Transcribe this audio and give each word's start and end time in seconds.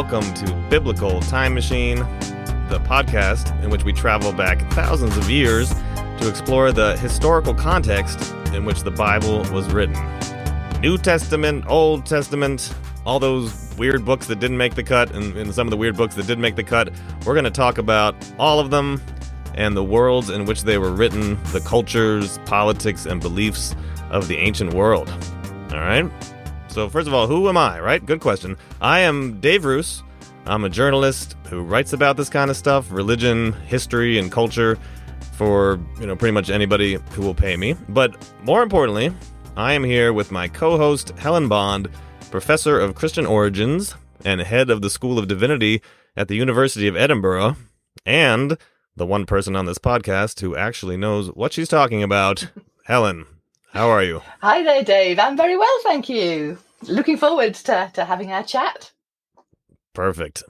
Welcome 0.00 0.32
to 0.32 0.66
Biblical 0.70 1.20
Time 1.20 1.52
Machine, 1.52 1.98
the 2.70 2.80
podcast 2.86 3.62
in 3.62 3.68
which 3.68 3.84
we 3.84 3.92
travel 3.92 4.32
back 4.32 4.58
thousands 4.72 5.14
of 5.18 5.28
years 5.28 5.74
to 6.20 6.26
explore 6.26 6.72
the 6.72 6.96
historical 6.96 7.52
context 7.52 8.32
in 8.54 8.64
which 8.64 8.80
the 8.80 8.90
Bible 8.90 9.40
was 9.52 9.70
written. 9.70 9.94
New 10.80 10.96
Testament, 10.96 11.66
Old 11.68 12.06
Testament, 12.06 12.74
all 13.04 13.20
those 13.20 13.74
weird 13.76 14.06
books 14.06 14.26
that 14.28 14.40
didn't 14.40 14.56
make 14.56 14.74
the 14.74 14.82
cut, 14.82 15.14
and, 15.14 15.36
and 15.36 15.54
some 15.54 15.66
of 15.66 15.70
the 15.70 15.76
weird 15.76 15.98
books 15.98 16.14
that 16.14 16.26
did 16.26 16.38
make 16.38 16.56
the 16.56 16.64
cut. 16.64 16.90
We're 17.26 17.34
going 17.34 17.44
to 17.44 17.50
talk 17.50 17.76
about 17.76 18.16
all 18.38 18.58
of 18.58 18.70
them 18.70 19.02
and 19.54 19.76
the 19.76 19.84
worlds 19.84 20.30
in 20.30 20.46
which 20.46 20.62
they 20.62 20.78
were 20.78 20.92
written, 20.92 21.38
the 21.52 21.60
cultures, 21.60 22.38
politics, 22.46 23.04
and 23.04 23.20
beliefs 23.20 23.76
of 24.08 24.28
the 24.28 24.38
ancient 24.38 24.72
world. 24.72 25.10
All 25.70 25.78
right? 25.78 26.10
So, 26.70 26.88
first 26.88 27.08
of 27.08 27.14
all, 27.14 27.26
who 27.26 27.48
am 27.48 27.56
I, 27.56 27.80
right? 27.80 28.04
Good 28.04 28.20
question. 28.20 28.56
I 28.80 29.00
am 29.00 29.40
Dave 29.40 29.64
Roos. 29.64 30.04
I'm 30.46 30.62
a 30.62 30.68
journalist 30.68 31.34
who 31.48 31.62
writes 31.62 31.92
about 31.92 32.16
this 32.16 32.28
kind 32.28 32.48
of 32.48 32.56
stuff, 32.56 32.86
religion, 32.92 33.52
history, 33.66 34.20
and 34.20 34.30
culture 34.30 34.78
for, 35.32 35.80
you 35.98 36.06
know, 36.06 36.14
pretty 36.14 36.32
much 36.32 36.48
anybody 36.48 36.98
who 37.10 37.22
will 37.22 37.34
pay 37.34 37.56
me. 37.56 37.74
But 37.88 38.16
more 38.44 38.62
importantly, 38.62 39.12
I 39.56 39.72
am 39.72 39.82
here 39.82 40.12
with 40.12 40.30
my 40.30 40.46
co-host 40.46 41.10
Helen 41.18 41.48
Bond, 41.48 41.88
professor 42.30 42.78
of 42.78 42.94
Christian 42.94 43.26
origins 43.26 43.96
and 44.24 44.40
head 44.40 44.70
of 44.70 44.80
the 44.80 44.90
School 44.90 45.18
of 45.18 45.26
Divinity 45.26 45.82
at 46.16 46.28
the 46.28 46.36
University 46.36 46.86
of 46.86 46.96
Edinburgh, 46.96 47.56
and 48.06 48.56
the 48.94 49.06
one 49.06 49.26
person 49.26 49.56
on 49.56 49.66
this 49.66 49.78
podcast 49.78 50.38
who 50.40 50.54
actually 50.54 50.96
knows 50.96 51.28
what 51.34 51.52
she's 51.52 51.68
talking 51.68 52.04
about. 52.04 52.48
Helen, 52.84 53.26
how 53.72 53.88
are 53.88 54.02
you? 54.02 54.22
Hi 54.40 54.62
there, 54.62 54.82
Dave. 54.82 55.18
I'm 55.18 55.36
very 55.36 55.56
well, 55.56 55.78
thank 55.82 56.08
you. 56.08 56.58
Looking 56.82 57.16
forward 57.16 57.54
to, 57.54 57.90
to 57.94 58.04
having 58.04 58.32
our 58.32 58.42
chat. 58.42 58.92
Perfect. 59.94 60.42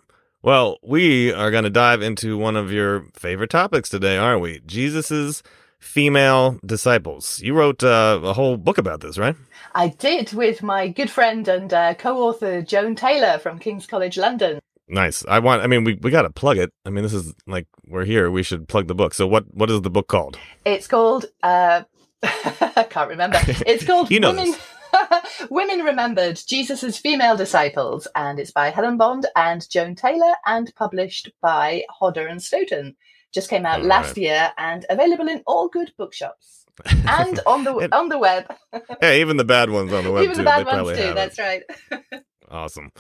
Well, 0.43 0.79
we 0.83 1.33
are 1.33 1.51
going 1.51 1.65
to 1.65 1.71
dive 1.71 2.01
into 2.01 2.39
one 2.39 2.57
of 2.57 2.73
your 2.73 3.07
favorite 3.15 3.51
topics 3.51 3.91
today, 3.91 4.17
aren't 4.17 4.41
we? 4.41 4.61
Jesus's 4.65 5.43
female 5.79 6.59
disciples. 6.65 7.41
You 7.43 7.55
wrote 7.55 7.83
uh, 7.83 8.21
a 8.23 8.33
whole 8.33 8.57
book 8.57 8.79
about 8.79 9.01
this, 9.01 9.19
right? 9.19 9.37
I 9.75 9.89
did 9.89 10.33
with 10.33 10.63
my 10.63 10.89
good 10.89 11.11
friend 11.11 11.47
and 11.47 11.73
uh, 11.73 11.95
co-author 11.95 12.63
Joan 12.63 12.95
Taylor 12.97 13.39
from 13.39 13.59
King's 13.59 13.87
College 13.87 14.17
London. 14.17 14.61
Nice. 14.89 15.25
I 15.29 15.39
want. 15.39 15.63
I 15.63 15.67
mean, 15.67 15.85
we, 15.85 15.95
we 16.01 16.11
got 16.11 16.23
to 16.23 16.31
plug 16.31 16.59
it. 16.59 16.73
I 16.85 16.91
mean, 16.91 17.05
this 17.05 17.15
is 17.15 17.33
like 17.47 17.67
we're 17.87 18.05
here. 18.05 18.31
We 18.31 18.43
should 18.43 18.67
plug 18.67 18.89
the 18.89 18.95
book. 18.95 19.15
So, 19.15 19.27
what 19.27 19.45
what 19.55 19.71
is 19.71 19.83
the 19.83 19.91
book 19.91 20.09
called? 20.09 20.37
It's 20.65 20.89
called. 20.89 21.27
Uh, 21.43 21.83
I 22.23 22.87
can't 22.91 23.09
remember. 23.11 23.39
It's 23.67 23.85
called 23.85 24.11
You 24.11 24.21
know 24.21 24.33
Women. 24.33 24.55
Women 25.51 25.81
Remembered 25.81 26.41
Jesus' 26.47 26.99
Female 26.99 27.37
Disciples, 27.37 28.09
and 28.15 28.39
it's 28.41 28.51
by 28.51 28.71
Helen 28.71 28.97
Bond 28.97 29.27
and 29.37 29.69
Joan 29.71 29.95
Taylor, 29.95 30.35
and 30.47 30.73
published 30.77 31.31
by 31.41 31.85
Hodder 31.89 32.27
and 32.27 32.43
Stoughton. 32.43 32.97
Just 33.33 33.49
came 33.49 33.65
out 33.65 33.81
All 33.81 33.87
last 33.87 34.09
right. 34.09 34.19
year 34.19 34.51
and 34.59 34.85
available 34.91 35.29
in 35.29 35.43
all 35.47 35.69
good 35.69 35.93
bookshops 35.97 36.65
and 37.07 37.39
on 37.47 37.63
the 37.63 37.77
It- 37.79 37.93
on 37.93 38.09
the 38.09 38.19
web. 38.19 38.53
Yeah, 39.01 39.15
even 39.15 39.37
the 39.37 39.45
bad 39.45 39.71
ones 39.71 39.93
on 39.93 40.03
the 40.03 40.11
web 40.11 40.25
Even 40.25 40.35
too. 40.37 40.43
the 40.43 40.45
bad 40.45 40.67
they 40.67 40.83
ones 40.83 40.99
too. 40.99 41.15
That's 41.15 41.39
it. 41.39 41.65
right. 41.93 42.23
Awesome. 42.51 42.91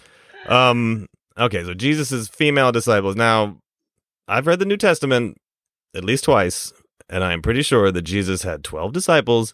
Um. 0.46 1.06
Okay, 1.36 1.64
so 1.64 1.74
Jesus's 1.74 2.28
female 2.28 2.70
disciples. 2.70 3.16
Now, 3.16 3.58
I've 4.28 4.46
read 4.46 4.58
the 4.60 4.64
New 4.66 4.76
Testament 4.76 5.36
at 5.96 6.04
least 6.04 6.24
twice, 6.24 6.72
and 7.10 7.22
I 7.24 7.32
am 7.32 7.42
pretty 7.42 7.62
sure 7.62 7.92
that 7.92 8.02
Jesus 8.02 8.42
had 8.44 8.64
twelve 8.64 8.92
disciples, 8.92 9.52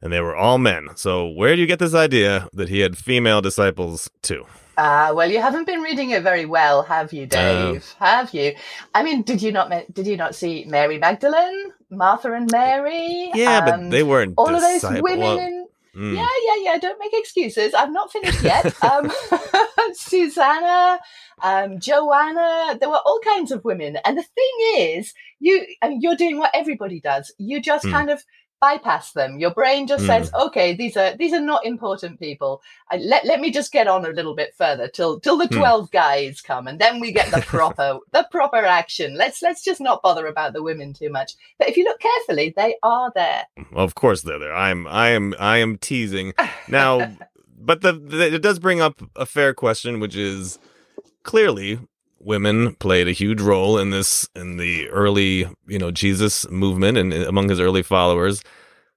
and 0.00 0.12
they 0.12 0.20
were 0.20 0.36
all 0.36 0.58
men. 0.58 0.88
So, 0.94 1.26
where 1.28 1.54
do 1.54 1.60
you 1.60 1.66
get 1.66 1.78
this 1.78 1.94
idea 1.94 2.48
that 2.52 2.68
he 2.70 2.80
had 2.80 2.96
female 2.96 3.42
disciples 3.42 4.08
too? 4.22 4.46
Ah, 4.76 5.12
well, 5.14 5.30
you 5.30 5.40
haven't 5.40 5.66
been 5.66 5.82
reading 5.82 6.10
it 6.10 6.22
very 6.22 6.46
well, 6.46 6.82
have 6.82 7.12
you, 7.12 7.26
Dave? 7.26 7.94
have 7.98 8.34
you? 8.34 8.54
I 8.94 9.02
mean, 9.02 9.22
did 9.22 9.40
you 9.40 9.52
not? 9.52 9.70
Did 9.92 10.06
you 10.06 10.16
not 10.16 10.34
see 10.34 10.64
Mary 10.66 10.98
Magdalene, 10.98 11.72
Martha 11.90 12.32
and 12.32 12.50
Mary? 12.50 13.30
Yeah, 13.34 13.64
but 13.64 13.74
um, 13.74 13.90
they 13.90 14.02
weren't 14.02 14.34
all 14.36 14.54
of 14.54 14.60
those 14.60 14.82
women 14.82 15.18
well, 15.20 15.38
in. 15.38 15.66
mm. 15.94 16.16
Yeah, 16.16 16.26
yeah, 16.46 16.72
yeah. 16.72 16.78
Don't 16.78 16.98
make 16.98 17.12
excuses. 17.14 17.72
I've 17.72 17.92
not 17.92 18.10
finished 18.10 18.42
yet. 18.42 18.82
um, 18.84 19.12
Susanna, 19.94 20.98
um, 21.42 21.80
Joanna. 21.80 22.76
There 22.78 22.88
were 22.88 23.00
all 23.04 23.20
kinds 23.24 23.50
of 23.50 23.64
women, 23.64 23.98
and 24.04 24.16
the 24.18 24.22
thing 24.22 24.52
is, 24.96 25.12
you 25.40 25.64
I 25.82 25.88
mean, 25.88 26.00
you're 26.00 26.16
doing 26.16 26.38
what 26.38 26.50
everybody 26.54 27.00
does. 27.00 27.32
You 27.38 27.60
just 27.60 27.86
Hmm. 27.86 27.92
kind 27.92 28.10
of 28.10 28.22
bypass 28.60 29.12
them. 29.12 29.38
Your 29.38 29.50
brain 29.50 29.86
just 29.86 30.04
Hmm. 30.04 30.06
says, 30.06 30.30
"Okay, 30.34 30.74
these 30.74 30.96
are 30.96 31.14
these 31.16 31.34
are 31.34 31.40
not 31.40 31.66
important 31.66 32.18
people. 32.18 32.62
I, 32.90 32.96
let 32.96 33.26
let 33.26 33.40
me 33.40 33.50
just 33.50 33.72
get 33.72 33.86
on 33.88 34.06
a 34.06 34.10
little 34.10 34.34
bit 34.34 34.54
further 34.56 34.88
till 34.88 35.20
till 35.20 35.36
the 35.36 35.48
Hmm. 35.48 35.56
twelve 35.58 35.90
guys 35.90 36.40
come, 36.40 36.66
and 36.66 36.78
then 36.78 36.98
we 37.00 37.12
get 37.12 37.30
the 37.30 37.42
proper 37.42 37.98
the 38.12 38.26
proper 38.30 38.56
action. 38.64 39.16
Let's 39.16 39.42
let's 39.42 39.62
just 39.62 39.80
not 39.82 40.02
bother 40.02 40.26
about 40.26 40.54
the 40.54 40.62
women 40.62 40.94
too 40.94 41.10
much. 41.10 41.32
But 41.58 41.68
if 41.68 41.76
you 41.76 41.84
look 41.84 42.00
carefully, 42.00 42.54
they 42.56 42.76
are 42.82 43.12
there. 43.14 43.42
Well, 43.70 43.84
of 43.84 43.94
course 43.94 44.22
they're 44.22 44.38
there. 44.38 44.54
I 44.54 44.70
am, 44.70 44.86
I 44.86 45.08
am, 45.10 45.34
I 45.38 45.58
am 45.58 45.76
teasing 45.76 46.32
now. 46.68 47.16
but 47.58 47.82
the, 47.82 47.92
the 47.92 48.34
it 48.34 48.42
does 48.42 48.58
bring 48.58 48.80
up 48.80 49.02
a 49.16 49.26
fair 49.26 49.52
question, 49.52 50.00
which 50.00 50.16
is 50.16 50.58
clearly 51.24 51.80
women 52.20 52.74
played 52.76 53.08
a 53.08 53.12
huge 53.12 53.40
role 53.40 53.78
in 53.78 53.90
this 53.90 54.28
in 54.34 54.56
the 54.56 54.88
early, 54.88 55.48
you 55.66 55.78
know, 55.78 55.90
Jesus 55.90 56.48
movement 56.50 56.96
and 56.96 57.12
among 57.12 57.48
his 57.48 57.60
early 57.60 57.82
followers. 57.82 58.42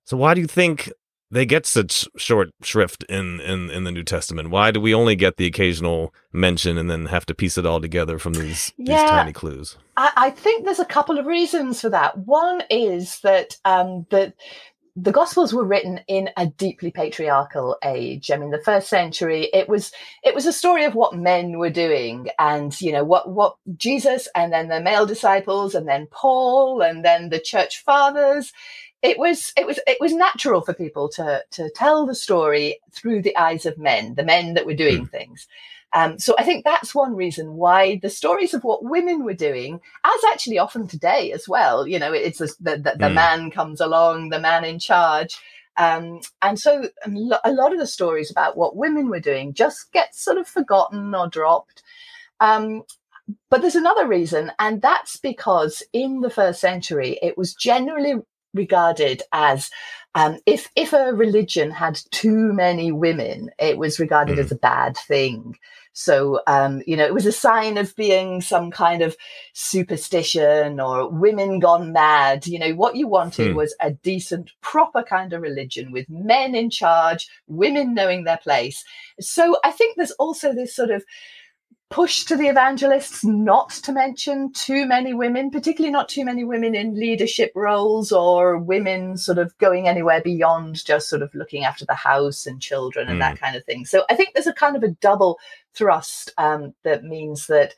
So 0.06 0.16
why 0.16 0.34
do 0.34 0.42
you 0.42 0.48
think 0.48 0.92
they 1.30 1.46
get 1.46 1.66
such 1.66 2.08
short 2.16 2.50
shrift 2.62 3.04
in 3.10 3.42
in 3.42 3.70
in 3.70 3.84
the 3.84 3.92
New 3.92 4.04
Testament? 4.04 4.50
Why 4.50 4.72
do 4.72 4.80
we 4.80 4.94
only 4.94 5.16
get 5.16 5.38
the 5.38 5.46
occasional 5.46 6.14
mention 6.32 6.78
and 6.78 6.90
then 6.90 7.08
have 7.08 7.26
to 7.26 7.36
piece 7.36 7.58
it 7.58 7.66
all 7.66 7.82
together 7.82 8.18
from 8.18 8.34
these 8.34 8.72
these 8.78 9.04
tiny 9.04 9.34
clues? 9.34 9.78
I, 9.98 10.12
I 10.16 10.30
think 10.30 10.64
there's 10.64 10.80
a 10.80 10.86
couple 10.86 11.20
of 11.20 11.26
reasons 11.26 11.82
for 11.82 11.90
that. 11.90 12.18
One 12.18 12.64
is 12.70 13.20
that 13.22 13.58
um, 13.66 14.06
the 14.10 14.34
the 15.00 15.12
Gospels 15.12 15.54
were 15.54 15.64
written 15.64 16.02
in 16.08 16.32
a 16.38 16.48
deeply 16.48 16.90
patriarchal 16.90 17.78
age. 17.84 18.32
I 18.32 18.38
mean, 18.38 18.50
the 18.50 18.58
first 18.58 18.90
century, 18.90 19.48
it 19.54 19.70
was 19.70 19.92
it 20.24 20.34
was 20.34 20.48
a 20.48 20.54
story 20.54 20.86
of 20.86 20.96
what 20.96 21.16
men 21.16 21.60
were 21.60 21.70
doing, 21.70 22.30
and 22.40 22.80
you 22.82 22.92
know 22.92 23.04
what 23.04 23.30
what 23.30 23.58
Jesus, 23.78 24.28
and 24.36 24.52
then 24.52 24.70
the 24.70 24.82
male 24.82 25.06
disciples, 25.06 25.76
and 25.76 25.88
then 25.88 26.08
Paul, 26.10 26.82
and 26.82 27.06
then 27.06 27.30
the 27.30 27.40
church 27.40 27.84
fathers. 27.84 28.52
It 29.04 29.20
was 29.20 29.54
it 29.56 29.68
was 29.68 29.80
it 29.86 29.98
was 30.02 30.14
natural 30.14 30.62
for 30.62 30.74
people 30.74 31.10
to 31.10 31.44
to 31.52 31.70
tell 31.76 32.08
the 32.08 32.16
story 32.16 32.80
through 32.92 33.22
the 33.22 33.38
eyes 33.38 33.68
of 33.68 33.78
men, 33.78 34.16
the 34.16 34.26
men 34.26 34.56
that 34.56 34.66
were 34.66 34.74
doing 34.74 35.02
hmm. 35.02 35.06
things. 35.06 35.48
Um, 35.94 36.20
so 36.20 36.36
I 36.38 36.44
think 36.44 36.66
that's 36.66 36.94
one 36.94 37.16
reason 37.16 37.54
why 37.54 38.00
the 38.02 38.10
stories 38.10 38.54
of 38.54 38.64
what 38.64 38.84
women 38.84 39.24
were 39.24 39.34
doing, 39.34 39.80
as 40.04 40.24
actually 40.32 40.60
often 40.60 40.88
today 40.88 41.32
as 41.32 41.48
well, 41.48 41.88
you 41.88 41.98
know, 42.00 42.14
it's 42.14 42.40
the, 42.40 42.54
the, 42.60 42.72
the, 42.78 42.98
the 43.00 43.10
Mm. 43.10 43.16
man 43.16 43.52
comes 43.52 43.80
along, 43.82 44.30
the 44.30 44.40
man 44.40 44.66
in 44.66 44.80
charge. 44.80 45.38
Um, 45.78 46.22
and 46.42 46.60
so 46.60 46.90
a 47.06 47.40
a 47.46 47.52
lot 47.54 47.72
of 47.72 47.80
the 47.80 47.88
stories 47.88 48.32
about 48.32 48.58
what 48.58 48.76
women 48.76 49.10
were 49.10 49.20
doing 49.20 49.54
just 49.54 49.92
get 49.94 50.16
sort 50.16 50.38
of 50.38 50.48
forgotten 50.48 51.14
or 51.16 51.28
dropped. 51.30 51.84
Um, 52.40 52.84
but 53.50 53.62
there's 53.62 53.76
another 53.76 54.08
reason, 54.08 54.52
and 54.60 54.82
that's 54.82 55.18
because 55.18 55.84
in 55.94 56.22
the 56.22 56.30
first 56.30 56.62
century, 56.62 57.20
it 57.22 57.38
was 57.38 57.54
generally 57.54 58.16
regarded 58.54 59.22
as 59.32 59.70
um, 60.16 60.38
if 60.46 60.70
if 60.76 60.94
a 60.94 61.14
religion 61.14 61.70
had 61.72 62.00
too 62.12 62.52
many 62.54 62.92
women, 62.92 63.50
it 63.60 63.78
was 63.78 64.00
regarded 64.00 64.38
Mm. 64.38 64.40
as 64.40 64.52
a 64.52 64.56
bad 64.56 64.98
thing. 64.98 65.56
So 65.94 66.42
um, 66.48 66.82
you 66.88 66.96
know, 66.98 67.06
it 67.06 67.14
was 67.14 67.26
a 67.26 67.32
sign 67.32 67.78
of 67.78 67.96
being 67.96 68.42
some 68.42 68.72
kind 68.72 69.02
of 69.02 69.16
superstition 69.54 70.80
or 70.80 71.10
women 71.10 71.60
gone 71.60 71.92
mad. 71.94 72.48
You 72.48 72.60
know, 72.60 72.74
what 72.74 72.96
you 72.96 73.08
wanted 73.08 73.52
Hmm. 73.52 73.56
was 73.56 73.76
a 73.82 73.92
decent, 73.92 74.52
proper 74.62 75.04
kind 75.04 75.34
of 75.34 75.42
religion 75.42 75.92
with 75.92 76.10
men 76.10 76.56
in 76.56 76.70
charge, 76.70 77.28
women 77.48 77.94
knowing 77.94 78.24
their 78.24 78.38
place. 78.38 78.84
So 79.20 79.58
I 79.64 79.72
think 79.72 79.98
there's 79.98 80.12
also 80.12 80.54
this 80.54 80.76
sort 80.76 80.92
of 80.92 81.04
push 81.90 82.26
to 82.26 82.36
the 82.36 82.48
evangelists 82.48 83.24
not 83.24 83.70
to 83.70 83.94
mention 83.94 84.52
too 84.52 84.86
many 84.86 85.14
women, 85.14 85.50
particularly 85.50 85.92
not 85.92 86.10
too 86.10 86.26
many 86.26 86.44
women 86.44 86.76
in 86.76 87.00
leadership 87.00 87.52
roles 87.56 88.12
or 88.12 88.58
women 88.58 89.18
sort 89.18 89.38
of 89.38 89.58
going 89.58 89.88
anywhere 89.88 90.22
beyond 90.22 90.84
just 90.84 91.08
sort 91.08 91.22
of 91.22 91.34
looking 91.34 91.64
after 91.64 91.86
the 91.86 91.94
house 91.94 92.46
and 92.46 92.62
children 92.62 93.08
and 93.08 93.22
that 93.22 93.40
kind 93.40 93.56
of 93.56 93.64
thing. 93.64 93.86
So 93.86 94.04
I 94.10 94.16
think 94.16 94.34
there's 94.34 94.48
a 94.48 94.54
kind 94.54 94.76
of 94.76 94.84
a 94.84 94.90
double 94.90 95.40
thrust 95.74 96.34
um, 96.38 96.74
that 96.84 97.04
means 97.04 97.48
that 97.48 97.74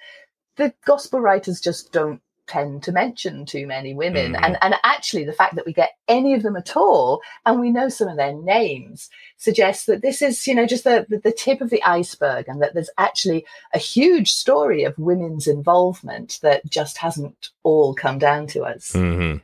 the 0.55 0.73
gospel 0.85 1.21
writers 1.21 1.61
just 1.61 1.91
don't 1.91 2.21
tend 2.49 2.83
to 2.83 2.91
mention 2.91 3.45
too 3.45 3.65
many 3.67 3.93
women 3.93 4.33
Mhm. 4.33 4.39
and 4.43 4.57
and 4.61 4.75
actually 4.83 5.23
the 5.23 5.31
fact 5.41 5.55
that 5.55 5.65
we 5.65 5.71
get 5.73 5.91
any 6.07 6.33
of 6.33 6.43
them 6.43 6.55
at 6.57 6.75
all 6.75 7.21
and 7.45 7.59
we 7.59 7.69
know 7.69 7.87
some 7.89 8.07
of 8.07 8.17
their 8.17 8.33
names 8.33 9.09
suggests 9.37 9.85
that 9.85 10.01
this 10.01 10.21
is 10.21 10.45
you 10.47 10.55
know 10.55 10.65
just 10.65 10.83
the, 10.83 11.05
the 11.09 11.19
the 11.19 11.31
tip 11.31 11.61
of 11.61 11.69
the 11.69 11.83
iceberg 11.83 12.45
and 12.47 12.61
that 12.61 12.73
there's 12.73 12.89
actually 12.97 13.45
a 13.73 13.77
huge 13.79 14.33
story 14.33 14.83
of 14.83 14.97
women's 14.97 15.47
involvement 15.47 16.39
that 16.41 16.65
just 16.69 16.97
hasn't 16.97 17.49
all 17.63 17.93
come 17.93 18.17
down 18.17 18.47
to 18.47 18.63
us 18.63 18.91
mm-hmm. 18.93 19.37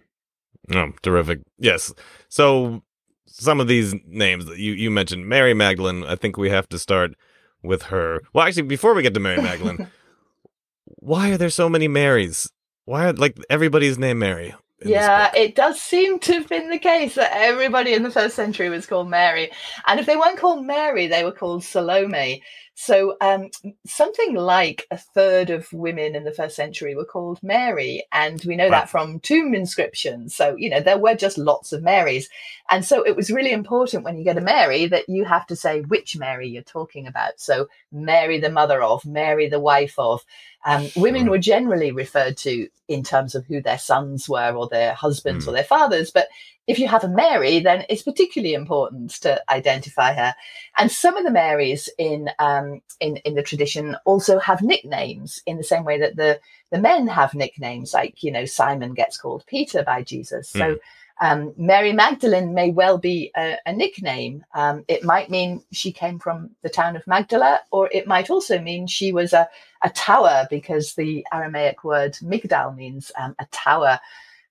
Oh, 0.73 0.91
terrific. 1.03 1.41
Yes. 1.59 1.93
So 2.27 2.81
some 3.27 3.59
of 3.59 3.67
these 3.67 3.93
names 4.07 4.47
that 4.47 4.57
you, 4.57 4.73
you 4.73 4.89
mentioned, 4.89 5.27
Mary 5.27 5.53
Magdalene, 5.53 6.03
I 6.03 6.15
think 6.15 6.37
we 6.37 6.49
have 6.49 6.67
to 6.69 6.79
start 6.79 7.13
with 7.61 7.83
her. 7.83 8.21
Well, 8.33 8.47
actually, 8.47 8.63
before 8.63 8.95
we 8.95 9.03
get 9.03 9.13
to 9.13 9.19
Mary 9.19 9.39
Magdalene, 9.39 9.87
why 10.85 11.31
are 11.31 11.37
there 11.37 11.51
so 11.51 11.69
many 11.69 11.87
Marys? 11.87 12.49
Why 12.85 13.09
are 13.09 13.13
like 13.13 13.37
everybody's 13.49 13.97
named 13.97 14.19
Mary? 14.19 14.55
Yeah, 14.83 15.31
it 15.35 15.55
does 15.55 15.81
seem 15.81 16.19
to 16.19 16.33
have 16.33 16.49
been 16.49 16.69
the 16.69 16.77
case 16.77 17.15
that 17.15 17.31
everybody 17.33 17.93
in 17.93 18.03
the 18.03 18.11
first 18.11 18.35
century 18.35 18.69
was 18.69 18.85
called 18.85 19.09
Mary. 19.09 19.51
And 19.87 19.99
if 19.99 20.05
they 20.05 20.15
weren't 20.15 20.37
called 20.37 20.65
Mary, 20.65 21.07
they 21.07 21.23
were 21.23 21.31
called 21.31 21.63
Salome. 21.63 22.43
So 22.77 23.15
um, 23.21 23.49
something 23.87 24.35
like 24.35 24.85
a 24.91 24.97
third 24.97 25.49
of 25.49 25.71
women 25.71 26.13
in 26.13 26.25
the 26.25 26.33
first 26.33 26.57
century 26.57 26.93
were 26.93 27.05
called 27.05 27.41
Mary. 27.41 28.03
And 28.11 28.43
we 28.45 28.57
know 28.57 28.69
that 28.69 28.89
from 28.89 29.21
tomb 29.21 29.55
inscriptions. 29.55 30.35
So, 30.35 30.55
you 30.57 30.69
know, 30.69 30.81
there 30.81 30.97
were 30.97 31.15
just 31.15 31.37
lots 31.37 31.71
of 31.71 31.81
Marys. 31.81 32.29
And 32.69 32.83
so 32.83 33.01
it 33.05 33.15
was 33.15 33.31
really 33.31 33.51
important 33.51 34.03
when 34.03 34.17
you 34.17 34.25
get 34.25 34.37
a 34.37 34.41
Mary 34.41 34.87
that 34.87 35.07
you 35.07 35.23
have 35.23 35.47
to 35.47 35.55
say 35.55 35.81
which 35.81 36.17
Mary 36.17 36.49
you're 36.49 36.63
talking 36.63 37.07
about. 37.07 37.39
So 37.39 37.69
Mary, 37.93 38.41
the 38.41 38.49
mother 38.49 38.83
of, 38.83 39.05
Mary, 39.05 39.47
the 39.47 39.59
wife 39.59 39.95
of. 39.97 40.25
Um, 40.65 40.89
women 40.95 41.29
were 41.29 41.37
generally 41.37 41.91
referred 41.91 42.37
to 42.37 42.67
in 42.87 43.03
terms 43.03 43.35
of 43.35 43.45
who 43.45 43.61
their 43.61 43.77
sons 43.77 44.27
were 44.27 44.51
or 44.53 44.67
their 44.67 44.93
husbands 44.95 45.45
mm. 45.45 45.47
or 45.47 45.51
their 45.51 45.63
fathers. 45.63 46.11
But 46.11 46.27
if 46.67 46.79
you 46.79 46.87
have 46.87 47.03
a 47.03 47.09
Mary, 47.09 47.59
then 47.59 47.85
it's 47.89 48.01
particularly 48.01 48.53
important 48.53 49.11
to 49.21 49.41
identify 49.51 50.13
her. 50.13 50.35
And 50.77 50.91
some 50.91 51.15
of 51.15 51.23
the 51.23 51.31
Marys 51.31 51.89
in 51.97 52.29
um, 52.39 52.81
in 52.99 53.17
in 53.17 53.35
the 53.35 53.43
tradition 53.43 53.95
also 54.05 54.39
have 54.39 54.61
nicknames 54.61 55.41
in 55.45 55.57
the 55.57 55.63
same 55.63 55.83
way 55.83 55.99
that 55.99 56.15
the 56.15 56.39
the 56.71 56.79
men 56.79 57.07
have 57.07 57.33
nicknames, 57.35 57.93
like 57.93 58.23
you 58.23 58.31
know 58.31 58.45
Simon 58.45 58.93
gets 58.93 59.17
called 59.17 59.45
Peter 59.47 59.83
by 59.83 60.03
Jesus. 60.03 60.51
Mm. 60.53 60.59
So. 60.59 60.71
Hmm. 60.71 60.77
Um, 61.21 61.53
Mary 61.55 61.93
Magdalene 61.93 62.53
may 62.53 62.71
well 62.71 62.97
be 62.97 63.31
a, 63.37 63.55
a 63.65 63.71
nickname. 63.71 64.43
Um, 64.53 64.83
it 64.89 65.05
might 65.05 65.29
mean 65.29 65.63
she 65.71 65.93
came 65.93 66.19
from 66.19 66.49
the 66.61 66.67
town 66.67 66.97
of 66.97 67.07
Magdala, 67.07 67.61
or 67.71 67.89
it 67.93 68.05
might 68.05 68.29
also 68.29 68.59
mean 68.59 68.85
she 68.85 69.13
was 69.13 69.31
a, 69.31 69.47
a 69.81 69.89
tower 69.91 70.45
because 70.49 70.95
the 70.95 71.25
Aramaic 71.31 71.85
word 71.85 72.17
Migdal 72.21 72.75
means 72.75 73.13
um, 73.17 73.33
a 73.39 73.45
tower. 73.45 74.01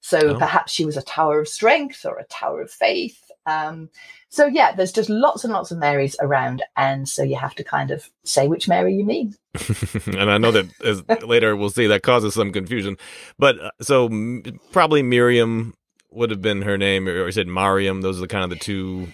So 0.04 0.18
oh. 0.18 0.38
perhaps 0.38 0.70
she 0.70 0.84
was 0.84 0.98
a 0.98 1.02
tower 1.02 1.40
of 1.40 1.48
strength 1.48 2.04
or 2.04 2.18
a 2.18 2.24
tower 2.24 2.60
of 2.60 2.70
faith. 2.70 3.18
Um, 3.46 3.88
so 4.28 4.44
yeah, 4.44 4.72
there's 4.72 4.92
just 4.92 5.08
lots 5.08 5.44
and 5.44 5.52
lots 5.54 5.70
of 5.70 5.78
Marys 5.78 6.14
around, 6.20 6.62
and 6.76 7.08
so 7.08 7.22
you 7.22 7.36
have 7.36 7.54
to 7.54 7.64
kind 7.64 7.90
of 7.90 8.10
say 8.22 8.46
which 8.46 8.68
Mary 8.68 8.94
you 8.94 9.02
mean. 9.02 9.34
and 10.06 10.30
I 10.30 10.36
know 10.36 10.50
that 10.50 10.66
as 10.82 11.02
later 11.22 11.56
we'll 11.56 11.70
see 11.70 11.86
that 11.86 12.02
causes 12.02 12.34
some 12.34 12.52
confusion, 12.52 12.98
but 13.38 13.58
uh, 13.58 13.70
so 13.80 14.04
m- 14.04 14.42
probably 14.72 15.02
Miriam 15.02 15.72
would 16.10 16.28
have 16.30 16.42
been 16.42 16.60
her 16.62 16.76
name, 16.76 17.08
or, 17.08 17.24
or 17.24 17.32
said 17.32 17.48
Mariam. 17.48 18.02
Those 18.02 18.18
are 18.18 18.22
the 18.22 18.28
kind 18.28 18.44
of 18.44 18.50
the 18.50 18.56
two 18.56 19.08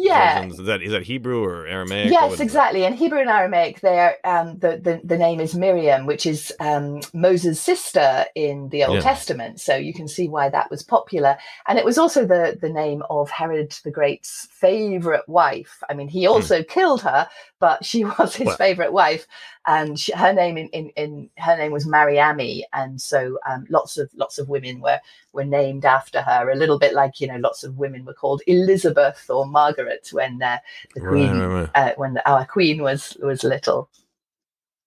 yeah. 0.00 0.44
is 0.46 0.56
that 0.58 0.82
is 0.82 0.92
that 0.92 1.02
hebrew 1.02 1.44
or 1.44 1.66
aramaic? 1.66 2.10
Yes 2.10 2.40
exactly. 2.40 2.84
In 2.84 2.94
hebrew 2.94 3.20
and 3.20 3.30
aramaic 3.30 3.80
they 3.80 4.14
um, 4.24 4.58
the, 4.58 4.80
the 4.82 5.00
the 5.04 5.18
name 5.18 5.40
is 5.40 5.54
miriam 5.54 6.06
which 6.06 6.26
is 6.26 6.52
um, 6.60 7.00
moses 7.12 7.60
sister 7.60 8.24
in 8.34 8.68
the 8.70 8.84
old 8.84 8.96
yeah. 8.96 9.02
testament. 9.02 9.60
So 9.60 9.76
you 9.76 9.94
can 9.94 10.08
see 10.08 10.28
why 10.28 10.48
that 10.48 10.70
was 10.70 10.82
popular. 10.82 11.36
And 11.66 11.78
it 11.78 11.84
was 11.84 11.98
also 11.98 12.26
the 12.26 12.58
the 12.60 12.70
name 12.70 13.02
of 13.10 13.30
herod 13.30 13.74
the 13.84 13.90
great's 13.90 14.48
favorite 14.50 15.28
wife. 15.28 15.82
I 15.88 15.94
mean 15.94 16.08
he 16.08 16.24
hmm. 16.24 16.32
also 16.32 16.60
mm. 16.60 16.68
killed 16.68 17.02
her 17.02 17.28
but 17.60 17.84
she 17.84 18.04
was 18.18 18.34
his 18.34 18.46
well. 18.46 18.56
favorite 18.56 18.92
wife 18.92 19.26
and 19.66 19.98
she, 19.98 20.12
her 20.12 20.32
name 20.32 20.56
in, 20.56 20.68
in, 20.68 20.88
in, 20.96 21.30
her 21.38 21.56
name 21.56 21.72
was 21.72 21.86
Mariamne, 21.86 22.62
and 22.72 23.00
so 23.00 23.38
um, 23.48 23.66
lots 23.68 23.98
of 23.98 24.10
lots 24.14 24.38
of 24.38 24.48
women 24.48 24.80
were 24.80 24.98
were 25.32 25.44
named 25.44 25.84
after 25.84 26.22
her. 26.22 26.50
A 26.50 26.56
little 26.56 26.78
bit 26.78 26.94
like 26.94 27.20
you 27.20 27.26
know, 27.26 27.36
lots 27.36 27.62
of 27.62 27.76
women 27.76 28.04
were 28.04 28.14
called 28.14 28.42
Elizabeth 28.46 29.28
or 29.28 29.46
Margaret 29.46 30.08
when 30.12 30.42
uh, 30.42 30.58
the 30.94 31.00
queen 31.00 31.38
right, 31.38 31.46
right, 31.46 31.60
right. 31.60 31.70
Uh, 31.74 31.94
when 31.96 32.14
the, 32.14 32.30
our 32.30 32.46
queen 32.46 32.82
was 32.82 33.16
was 33.22 33.44
little. 33.44 33.90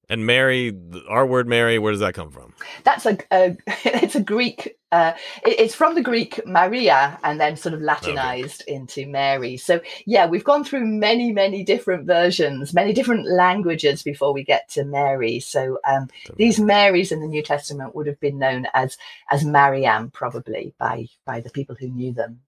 And 0.09 0.25
Mary, 0.25 0.77
our 1.07 1.25
word 1.25 1.47
Mary, 1.47 1.79
where 1.79 1.93
does 1.93 2.01
that 2.01 2.13
come 2.13 2.29
from? 2.29 2.53
That's 2.83 3.05
a, 3.05 3.17
a 3.31 3.55
it's 3.85 4.15
a 4.15 4.21
Greek. 4.21 4.75
Uh, 4.94 5.16
it, 5.44 5.60
it's 5.60 5.74
from 5.74 5.95
the 5.95 6.04
Greek 6.04 6.40
Maria 6.45 7.19
and 7.24 7.42
then 7.42 7.57
sort 7.57 7.74
of 7.74 7.81
Latinized 7.81 8.62
okay. 8.62 8.75
into 8.75 9.07
Mary. 9.07 9.57
So 9.57 9.81
yeah, 10.06 10.28
we've 10.28 10.44
gone 10.44 10.63
through 10.63 10.86
many, 10.86 11.31
many 11.31 11.63
different 11.63 12.06
versions, 12.06 12.75
many 12.75 12.94
different 12.94 13.28
languages 13.28 14.04
before 14.04 14.34
we 14.34 14.44
get 14.44 14.69
to 14.69 14.86
Mary. 14.86 15.40
So 15.40 15.80
um, 15.90 16.10
these 16.38 16.60
Marys 16.60 17.12
in 17.12 17.22
the 17.22 17.28
New 17.28 17.42
Testament 17.42 17.95
would 17.95 18.06
have 18.06 18.19
been 18.19 18.38
known 18.38 18.68
as 18.75 18.95
as 19.31 19.44
Mariam, 19.44 20.12
probably 20.12 20.75
by 20.78 21.07
by 21.25 21.40
the 21.40 21.50
people 21.50 21.75
who 21.80 21.88
knew 21.88 22.13
them. 22.13 22.42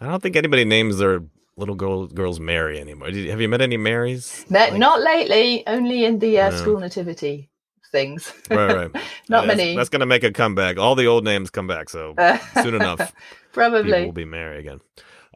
I 0.00 0.06
don't 0.06 0.22
think 0.22 0.36
anybody 0.36 0.64
names 0.64 0.96
their 0.96 1.20
little 1.58 1.74
girl, 1.74 2.06
girls 2.06 2.40
Mary 2.40 2.80
anymore. 2.80 3.10
Did, 3.10 3.28
have 3.28 3.42
you 3.42 3.50
met 3.50 3.60
any 3.60 3.76
Marys? 3.76 4.46
like... 4.48 4.72
Not 4.78 5.02
lately, 5.02 5.62
only 5.66 6.06
in 6.06 6.20
the 6.20 6.40
uh, 6.40 6.50
school 6.52 6.80
nativity 6.80 7.50
things. 7.90 8.32
Right, 8.50 8.74
right. 8.74 8.90
Not 9.28 9.42
yeah, 9.42 9.46
many. 9.46 9.64
That's, 9.64 9.76
that's 9.76 9.88
going 9.90 10.00
to 10.00 10.06
make 10.06 10.24
a 10.24 10.32
comeback. 10.32 10.78
All 10.78 10.94
the 10.94 11.06
old 11.06 11.24
names 11.24 11.50
come 11.50 11.66
back, 11.66 11.88
so 11.88 12.14
soon 12.62 12.74
enough, 12.74 13.14
probably 13.52 13.90
we'll 13.90 14.12
be 14.12 14.24
Mary 14.24 14.58
again. 14.58 14.80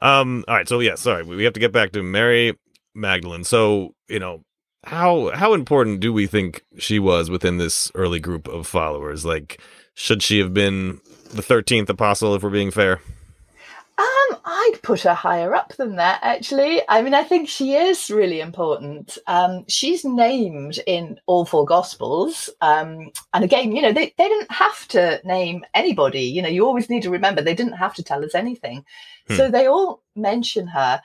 Um. 0.03 0.45
All 0.49 0.55
right. 0.55 0.69
So 0.69 0.81
yeah. 0.81 0.97
Sorry, 0.97 1.23
we 1.23 1.45
have 1.45 1.55
to 1.55 1.61
get 1.61 1.73
back 1.73 1.93
to 1.93 2.03
Mary 2.03 2.59
Magdalene. 2.95 3.45
So 3.45 3.95
you 4.09 4.19
know 4.19 4.45
how 4.85 5.31
how 5.35 5.55
important 5.55 6.01
do 6.01 6.13
we 6.13 6.27
think 6.27 6.65
she 6.79 6.99
was 6.99 7.31
within 7.31 7.59
this 7.59 7.91
early 7.95 8.21
group 8.21 8.49
of 8.49 8.67
followers? 8.67 9.25
Like, 9.25 9.61
should 9.95 10.23
she 10.23 10.39
have 10.39 10.53
been 10.53 11.01
the 11.33 11.43
thirteenth 11.43 11.89
apostle? 11.89 12.35
If 12.35 12.43
we're 12.43 12.51
being 12.51 12.71
fair. 12.71 13.01
Um, 13.97 14.39
I'd 14.45 14.81
put 14.83 15.03
her 15.03 15.15
higher 15.15 15.55
up 15.55 15.77
than 15.77 15.97
that, 15.97 16.19
actually. 16.23 16.83
I 16.89 17.01
mean, 17.01 17.15
I 17.15 17.23
think 17.23 17.49
she 17.49 17.75
is 17.75 18.11
really 18.11 18.41
important. 18.41 19.19
Um, 19.29 19.65
she's 19.69 20.05
named 20.05 20.81
in 20.87 21.21
all 21.27 21.45
four 21.45 21.65
Gospels. 21.65 22.51
Um, 22.61 23.13
and 23.33 23.45
again, 23.45 23.71
you 23.71 23.83
know, 23.83 23.93
they, 23.93 24.13
they 24.19 24.29
didn't 24.29 24.51
have 24.51 24.89
to 24.89 25.21
name 25.25 25.65
anybody. 25.75 26.23
You 26.23 26.43
know, 26.43 26.49
you 26.49 26.67
always 26.67 26.91
need 26.91 27.05
to 27.05 27.11
remember 27.11 27.41
they 27.41 27.55
didn't 27.55 27.75
have 27.75 27.95
to 27.95 28.03
tell 28.03 28.25
us 28.25 28.35
anything. 28.35 28.85
Hmm. 29.29 29.37
So 29.37 29.51
they 29.51 29.67
all 29.67 30.03
mention 30.17 30.67
her. 30.67 31.01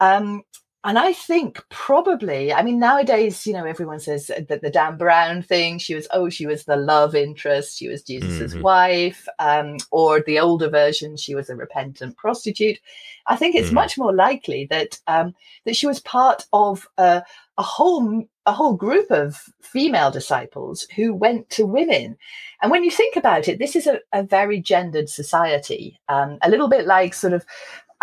Um, 0.00 0.42
and 0.84 0.98
I 0.98 1.14
think 1.14 1.64
probably, 1.70 2.52
I 2.52 2.62
mean, 2.62 2.78
nowadays, 2.78 3.46
you 3.46 3.54
know, 3.54 3.64
everyone 3.64 4.00
says 4.00 4.26
that 4.26 4.60
the 4.60 4.70
Dan 4.70 4.98
Brown 4.98 5.40
thing, 5.40 5.78
she 5.78 5.94
was, 5.94 6.06
oh, 6.12 6.28
she 6.28 6.46
was 6.46 6.64
the 6.64 6.76
love 6.76 7.14
interest, 7.14 7.78
she 7.78 7.88
was 7.88 8.02
Jesus's 8.02 8.52
mm-hmm. 8.52 8.62
wife, 8.62 9.26
um, 9.38 9.78
or 9.90 10.20
the 10.20 10.38
older 10.38 10.68
version, 10.68 11.16
she 11.16 11.34
was 11.34 11.48
a 11.48 11.56
repentant 11.56 12.18
prostitute. 12.18 12.78
I 13.26 13.36
think 13.36 13.54
it's 13.54 13.68
mm-hmm. 13.68 13.76
much 13.76 13.96
more 13.96 14.14
likely 14.14 14.66
that 14.66 15.00
um, 15.06 15.34
that 15.64 15.74
she 15.74 15.86
was 15.86 16.00
part 16.00 16.44
of 16.52 16.86
a, 16.98 17.22
a 17.56 17.62
whole 17.62 18.28
a 18.46 18.52
whole 18.52 18.74
group 18.74 19.10
of 19.10 19.42
female 19.62 20.10
disciples 20.10 20.86
who 20.94 21.14
went 21.14 21.48
to 21.48 21.64
women. 21.64 22.18
And 22.60 22.70
when 22.70 22.84
you 22.84 22.90
think 22.90 23.16
about 23.16 23.48
it, 23.48 23.58
this 23.58 23.74
is 23.74 23.86
a, 23.86 24.00
a 24.12 24.22
very 24.22 24.60
gendered 24.60 25.08
society, 25.08 25.98
um, 26.08 26.38
a 26.42 26.50
little 26.50 26.68
bit 26.68 26.86
like 26.86 27.14
sort 27.14 27.32
of 27.32 27.44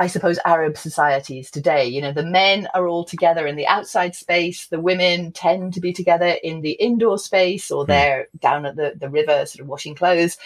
I 0.02 0.08
suppose, 0.08 0.40
Arab 0.46 0.78
societies 0.78 1.52
today. 1.52 1.86
You 1.86 2.02
know, 2.02 2.12
the 2.12 2.26
men 2.26 2.68
are 2.74 2.88
all 2.88 3.06
together 3.06 3.46
in 3.46 3.56
the 3.56 3.68
outside 3.68 4.16
space, 4.16 4.66
the 4.66 4.80
women 4.80 5.32
tend 5.32 5.76
to 5.76 5.80
be 5.80 5.94
together 5.94 6.38
in 6.42 6.62
the 6.62 6.72
indoor 6.72 7.20
space, 7.20 7.70
or 7.70 7.84
hmm. 7.84 7.92
they're 7.92 8.28
down 8.40 8.66
at 8.66 8.76
the, 8.76 8.94
the 9.00 9.12
river, 9.12 9.46
sort 9.46 9.62
of 9.62 9.68
washing 9.68 9.94
clothes. 9.94 10.40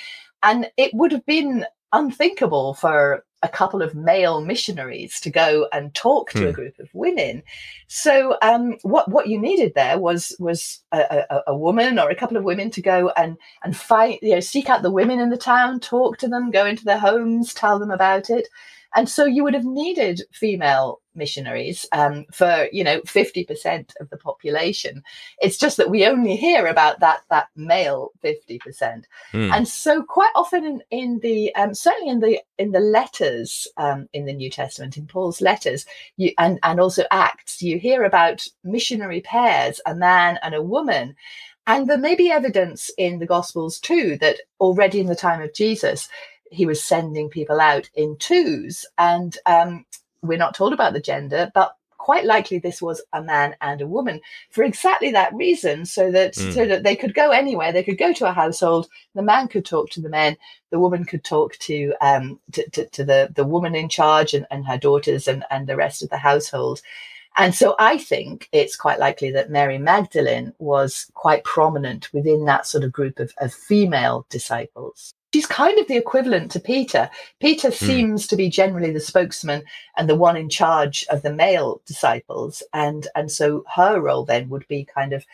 And 0.44 0.70
it 0.76 0.94
would 0.94 1.14
have 1.14 1.26
been 1.26 1.66
unthinkable 1.94 2.74
for 2.74 3.24
a 3.44 3.48
couple 3.48 3.82
of 3.82 3.96
male 3.96 4.42
missionaries 4.42 5.22
to 5.22 5.30
go 5.30 5.70
and 5.72 5.96
talk 5.96 6.32
to 6.32 6.40
hmm. 6.40 6.48
a 6.48 6.52
group 6.52 6.78
of 6.80 6.90
women. 6.94 7.42
So 7.88 8.36
um, 8.42 8.76
what 8.82 9.10
what 9.10 9.28
you 9.28 9.40
needed 9.40 9.72
there 9.74 9.98
was 9.98 10.36
was 10.38 10.82
a, 10.92 11.24
a, 11.30 11.44
a, 11.48 11.58
woman 11.58 11.98
or 11.98 12.10
a 12.10 12.16
couple 12.16 12.36
of 12.36 12.44
women 12.44 12.72
to 12.72 12.82
go 12.82 13.14
and 13.16 13.38
and 13.64 13.78
find 13.78 14.20
you 14.22 14.34
know 14.34 14.42
seek 14.42 14.70
out 14.70 14.82
the 14.82 14.92
women 14.92 15.22
in 15.22 15.30
the 15.30 15.38
town, 15.38 15.80
talk 15.80 16.18
to 16.18 16.28
them, 16.28 16.52
go 16.52 16.66
into 16.66 16.84
their 16.84 17.00
homes, 17.00 17.54
tell 17.54 17.80
them 17.80 17.92
about 17.92 18.30
it. 18.30 18.50
And 18.96 19.10
so 19.10 19.26
you 19.26 19.44
would 19.44 19.54
have 19.54 19.66
needed 19.66 20.22
female 20.32 21.02
missionaries 21.16 21.86
um, 21.92 22.26
for, 22.32 22.68
you 22.72 22.84
know, 22.84 23.02
50% 23.02 23.94
of 24.00 24.10
the 24.10 24.18
population. 24.18 25.04
It's 25.42 25.58
just 25.58 25.78
that 25.78 25.90
we 25.90 26.06
only 26.06 26.36
hear 26.36 26.68
about 26.68 27.00
that, 27.00 27.22
that 27.30 27.48
male 27.56 28.12
50%. 28.24 28.60
Mm. 29.34 29.54
And 29.54 29.68
so 29.68 30.04
quite 30.04 30.32
often 30.36 30.66
in, 30.66 30.82
in 30.92 31.20
the, 31.20 31.54
um, 31.56 31.74
certainly 31.74 32.10
in 32.10 32.20
the, 32.20 32.40
in 32.58 32.72
the 32.72 32.80
letters 32.80 33.68
um, 33.78 34.08
in 34.14 34.26
the 34.26 34.34
New 34.34 34.50
Testament, 34.50 34.98
in 34.98 35.08
Paul's 35.08 35.42
letters, 35.42 35.86
you, 36.18 36.32
and, 36.38 36.60
and 36.64 36.80
also 36.80 37.04
Acts, 37.12 37.62
you 37.62 37.78
hear 37.78 38.04
about 38.04 38.46
missionary 38.64 39.22
pairs, 39.22 39.82
a 39.86 39.96
man 39.96 40.40
and 40.42 40.56
a 40.56 40.62
woman. 40.62 41.16
And 41.68 41.90
there 41.90 41.98
may 41.98 42.16
be 42.16 42.30
evidence 42.30 42.92
in 42.98 43.20
the 43.20 43.26
Gospels 43.26 43.80
too 43.80 44.18
that 44.22 44.40
already 44.60 45.00
in 45.00 45.08
the 45.08 45.16
time 45.16 45.42
of 45.42 45.54
Jesus, 45.54 46.08
he 46.56 46.66
was 46.66 46.84
sending 46.84 47.30
people 47.30 47.60
out 47.60 47.90
in 47.94 48.18
twos. 48.18 48.86
And 48.98 49.38
um, 49.46 49.86
we're 50.22 50.38
not 50.38 50.56
told 50.56 50.74
about 50.74 50.94
the 50.94 51.00
gender, 51.00 51.52
but 51.54 51.76
quite 51.98 52.26
likely 52.26 52.60
this 52.60 52.82
was 52.84 53.02
a 53.14 53.24
man 53.24 53.56
and 53.62 53.82
a 53.82 53.88
woman 53.88 54.22
for 54.52 54.64
exactly 54.64 55.12
that 55.12 55.34
reason 55.34 55.86
so 55.86 56.12
that 56.12 56.34
mm. 56.34 56.54
so 56.54 56.66
that 56.68 56.84
they 56.84 56.96
could 56.96 57.16
go 57.16 57.32
anywhere 57.32 57.72
they 57.72 57.82
could 57.82 57.98
go 57.98 58.14
to 58.14 58.30
a 58.30 58.32
household 58.32 58.88
the 59.16 59.24
man 59.24 59.48
could 59.48 59.66
talk 59.66 59.90
to 59.90 60.02
the 60.02 60.10
men 60.10 60.38
the 60.70 60.78
woman 60.78 61.04
could 61.04 61.24
talk 61.24 61.58
to 61.58 61.96
um 62.02 62.40
to, 62.52 62.70
to, 62.70 62.86
to 62.90 63.04
the 63.04 63.30
the 63.34 63.44
woman 63.44 63.74
in 63.74 63.90
charge 63.90 64.36
and, 64.36 64.46
and 64.52 64.68
her 64.68 64.78
daughters 64.78 65.28
and 65.28 65.44
and 65.50 65.66
the 65.66 65.76
rest 65.76 66.04
of 66.04 66.10
the 66.12 66.18
household 66.18 66.80
And 67.38 67.54
so 67.54 67.76
I 67.80 67.98
think 67.98 68.48
it's 68.52 68.76
quite 68.76 69.00
likely 69.00 69.32
that 69.32 69.50
Mary 69.50 69.78
Magdalene 69.78 70.54
was 70.58 71.12
quite 71.14 71.44
prominent 71.44 72.14
within 72.14 72.46
that 72.46 72.66
sort 72.66 72.84
of 72.84 72.94
group 72.94 73.20
of, 73.20 73.34
of 73.40 73.54
female 73.54 74.26
disciples. 74.30 75.14
She's 75.36 75.46
kind 75.46 75.78
of 75.80 75.88
the 75.90 75.98
equivalent 75.98 76.50
to 76.52 76.62
Peter. 76.62 77.10
Peter 77.42 77.68
mm. 77.68 77.74
seems 77.74 78.26
to 78.28 78.38
be 78.38 78.50
generally 78.50 78.92
the 78.92 79.02
spokesman 79.02 79.64
and 79.98 80.08
the 80.08 80.16
one 80.16 80.38
in 80.38 80.48
charge 80.48 81.06
of 81.10 81.24
the 81.24 81.34
male 81.34 81.82
disciples. 81.86 82.64
And, 82.72 83.06
and 83.16 83.30
so 83.30 83.66
her 83.76 84.00
role 84.00 84.24
then 84.24 84.48
would 84.48 84.66
be 84.70 84.86
kind 84.86 85.12
of 85.12 85.26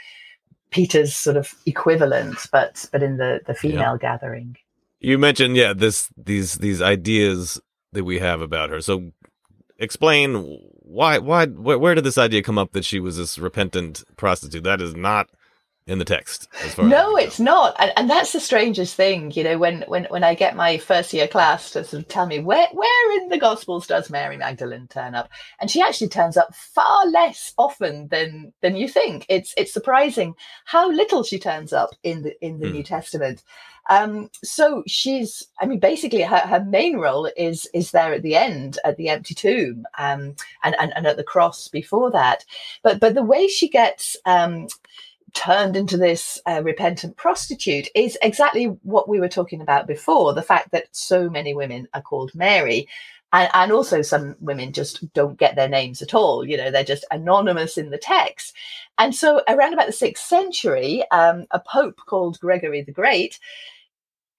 Peter's 0.71 1.15
sort 1.15 1.37
of 1.37 1.53
equivalent, 1.67 2.47
but 2.51 2.83
but 2.91 3.03
in 3.03 3.17
the, 3.17 3.41
the 3.45 3.53
female 3.53 3.91
yeah. 3.91 3.97
gathering. 4.01 4.57
You 4.99 5.19
mentioned, 5.19 5.55
yeah, 5.55 5.71
this 5.71 6.09
these 6.17 6.55
these 6.55 6.81
ideas 6.81 7.61
that 7.91 8.03
we 8.03 8.17
have 8.17 8.41
about 8.41 8.71
her. 8.71 8.81
So 8.81 9.11
explain 9.77 10.57
why 10.79 11.19
why 11.19 11.45
where, 11.45 11.77
where 11.77 11.93
did 11.93 12.05
this 12.05 12.17
idea 12.17 12.41
come 12.41 12.57
up 12.57 12.71
that 12.71 12.85
she 12.85 12.99
was 12.99 13.17
this 13.17 13.37
repentant 13.37 14.03
prostitute? 14.17 14.63
That 14.63 14.81
is 14.81 14.95
not 14.95 15.29
in 15.87 15.99
the 15.99 16.05
text. 16.05 16.47
no, 16.77 17.17
it's 17.17 17.39
not, 17.39 17.75
and, 17.79 17.91
and 17.97 18.09
that's 18.09 18.33
the 18.33 18.39
strangest 18.39 18.95
thing. 18.95 19.31
You 19.31 19.43
know, 19.43 19.57
when 19.57 19.83
when 19.87 20.05
when 20.05 20.23
I 20.23 20.35
get 20.35 20.55
my 20.55 20.77
first 20.77 21.11
year 21.11 21.27
class 21.27 21.71
to 21.71 21.83
sort 21.83 22.03
of 22.03 22.07
tell 22.07 22.27
me 22.27 22.39
where 22.39 22.67
where 22.71 23.21
in 23.21 23.29
the 23.29 23.39
Gospels 23.39 23.87
does 23.87 24.09
Mary 24.09 24.37
Magdalene 24.37 24.87
turn 24.87 25.15
up, 25.15 25.29
and 25.59 25.71
she 25.71 25.81
actually 25.81 26.09
turns 26.09 26.37
up 26.37 26.53
far 26.55 27.07
less 27.07 27.53
often 27.57 28.07
than 28.09 28.53
than 28.61 28.75
you 28.75 28.87
think. 28.87 29.25
It's 29.27 29.53
it's 29.57 29.73
surprising 29.73 30.35
how 30.65 30.89
little 30.89 31.23
she 31.23 31.39
turns 31.39 31.73
up 31.73 31.89
in 32.03 32.21
the 32.21 32.45
in 32.45 32.59
the 32.59 32.67
mm. 32.67 32.73
New 32.73 32.83
Testament. 32.83 33.43
Um, 33.89 34.29
so 34.43 34.83
she's, 34.87 35.43
I 35.59 35.65
mean, 35.65 35.79
basically 35.79 36.21
her, 36.21 36.37
her 36.37 36.63
main 36.63 36.97
role 36.97 37.29
is 37.35 37.67
is 37.73 37.91
there 37.91 38.13
at 38.13 38.21
the 38.21 38.35
end 38.35 38.77
at 38.85 38.97
the 38.97 39.09
empty 39.09 39.33
tomb 39.33 39.85
um, 39.97 40.35
and, 40.63 40.75
and 40.79 40.93
and 40.95 41.07
at 41.07 41.17
the 41.17 41.23
cross 41.23 41.67
before 41.67 42.11
that. 42.11 42.45
But 42.83 42.99
but 42.99 43.15
the 43.15 43.23
way 43.23 43.47
she 43.47 43.67
gets 43.67 44.15
um, 44.25 44.67
turned 45.33 45.75
into 45.75 45.97
this 45.97 46.39
uh, 46.47 46.61
repentant 46.63 47.17
prostitute 47.17 47.87
is 47.95 48.17
exactly 48.21 48.65
what 48.83 49.09
we 49.09 49.19
were 49.19 49.29
talking 49.29 49.61
about 49.61 49.87
before 49.87 50.33
the 50.33 50.41
fact 50.41 50.71
that 50.71 50.87
so 50.91 51.29
many 51.29 51.53
women 51.53 51.87
are 51.93 52.01
called 52.01 52.31
Mary. 52.35 52.87
And, 53.33 53.49
and 53.53 53.71
also, 53.71 54.01
some 54.01 54.35
women 54.39 54.73
just 54.73 55.13
don't 55.13 55.37
get 55.37 55.55
their 55.55 55.69
names 55.69 56.01
at 56.01 56.13
all. 56.13 56.45
You 56.45 56.57
know, 56.57 56.69
they're 56.69 56.83
just 56.83 57.05
anonymous 57.11 57.77
in 57.77 57.89
the 57.89 57.97
text. 57.97 58.53
And 58.97 59.15
so, 59.15 59.41
around 59.47 59.73
about 59.73 59.87
the 59.87 59.93
sixth 59.93 60.25
century, 60.25 61.03
um, 61.11 61.45
a 61.51 61.59
pope 61.59 61.99
called 62.05 62.39
Gregory 62.39 62.81
the 62.83 62.91
Great 62.91 63.39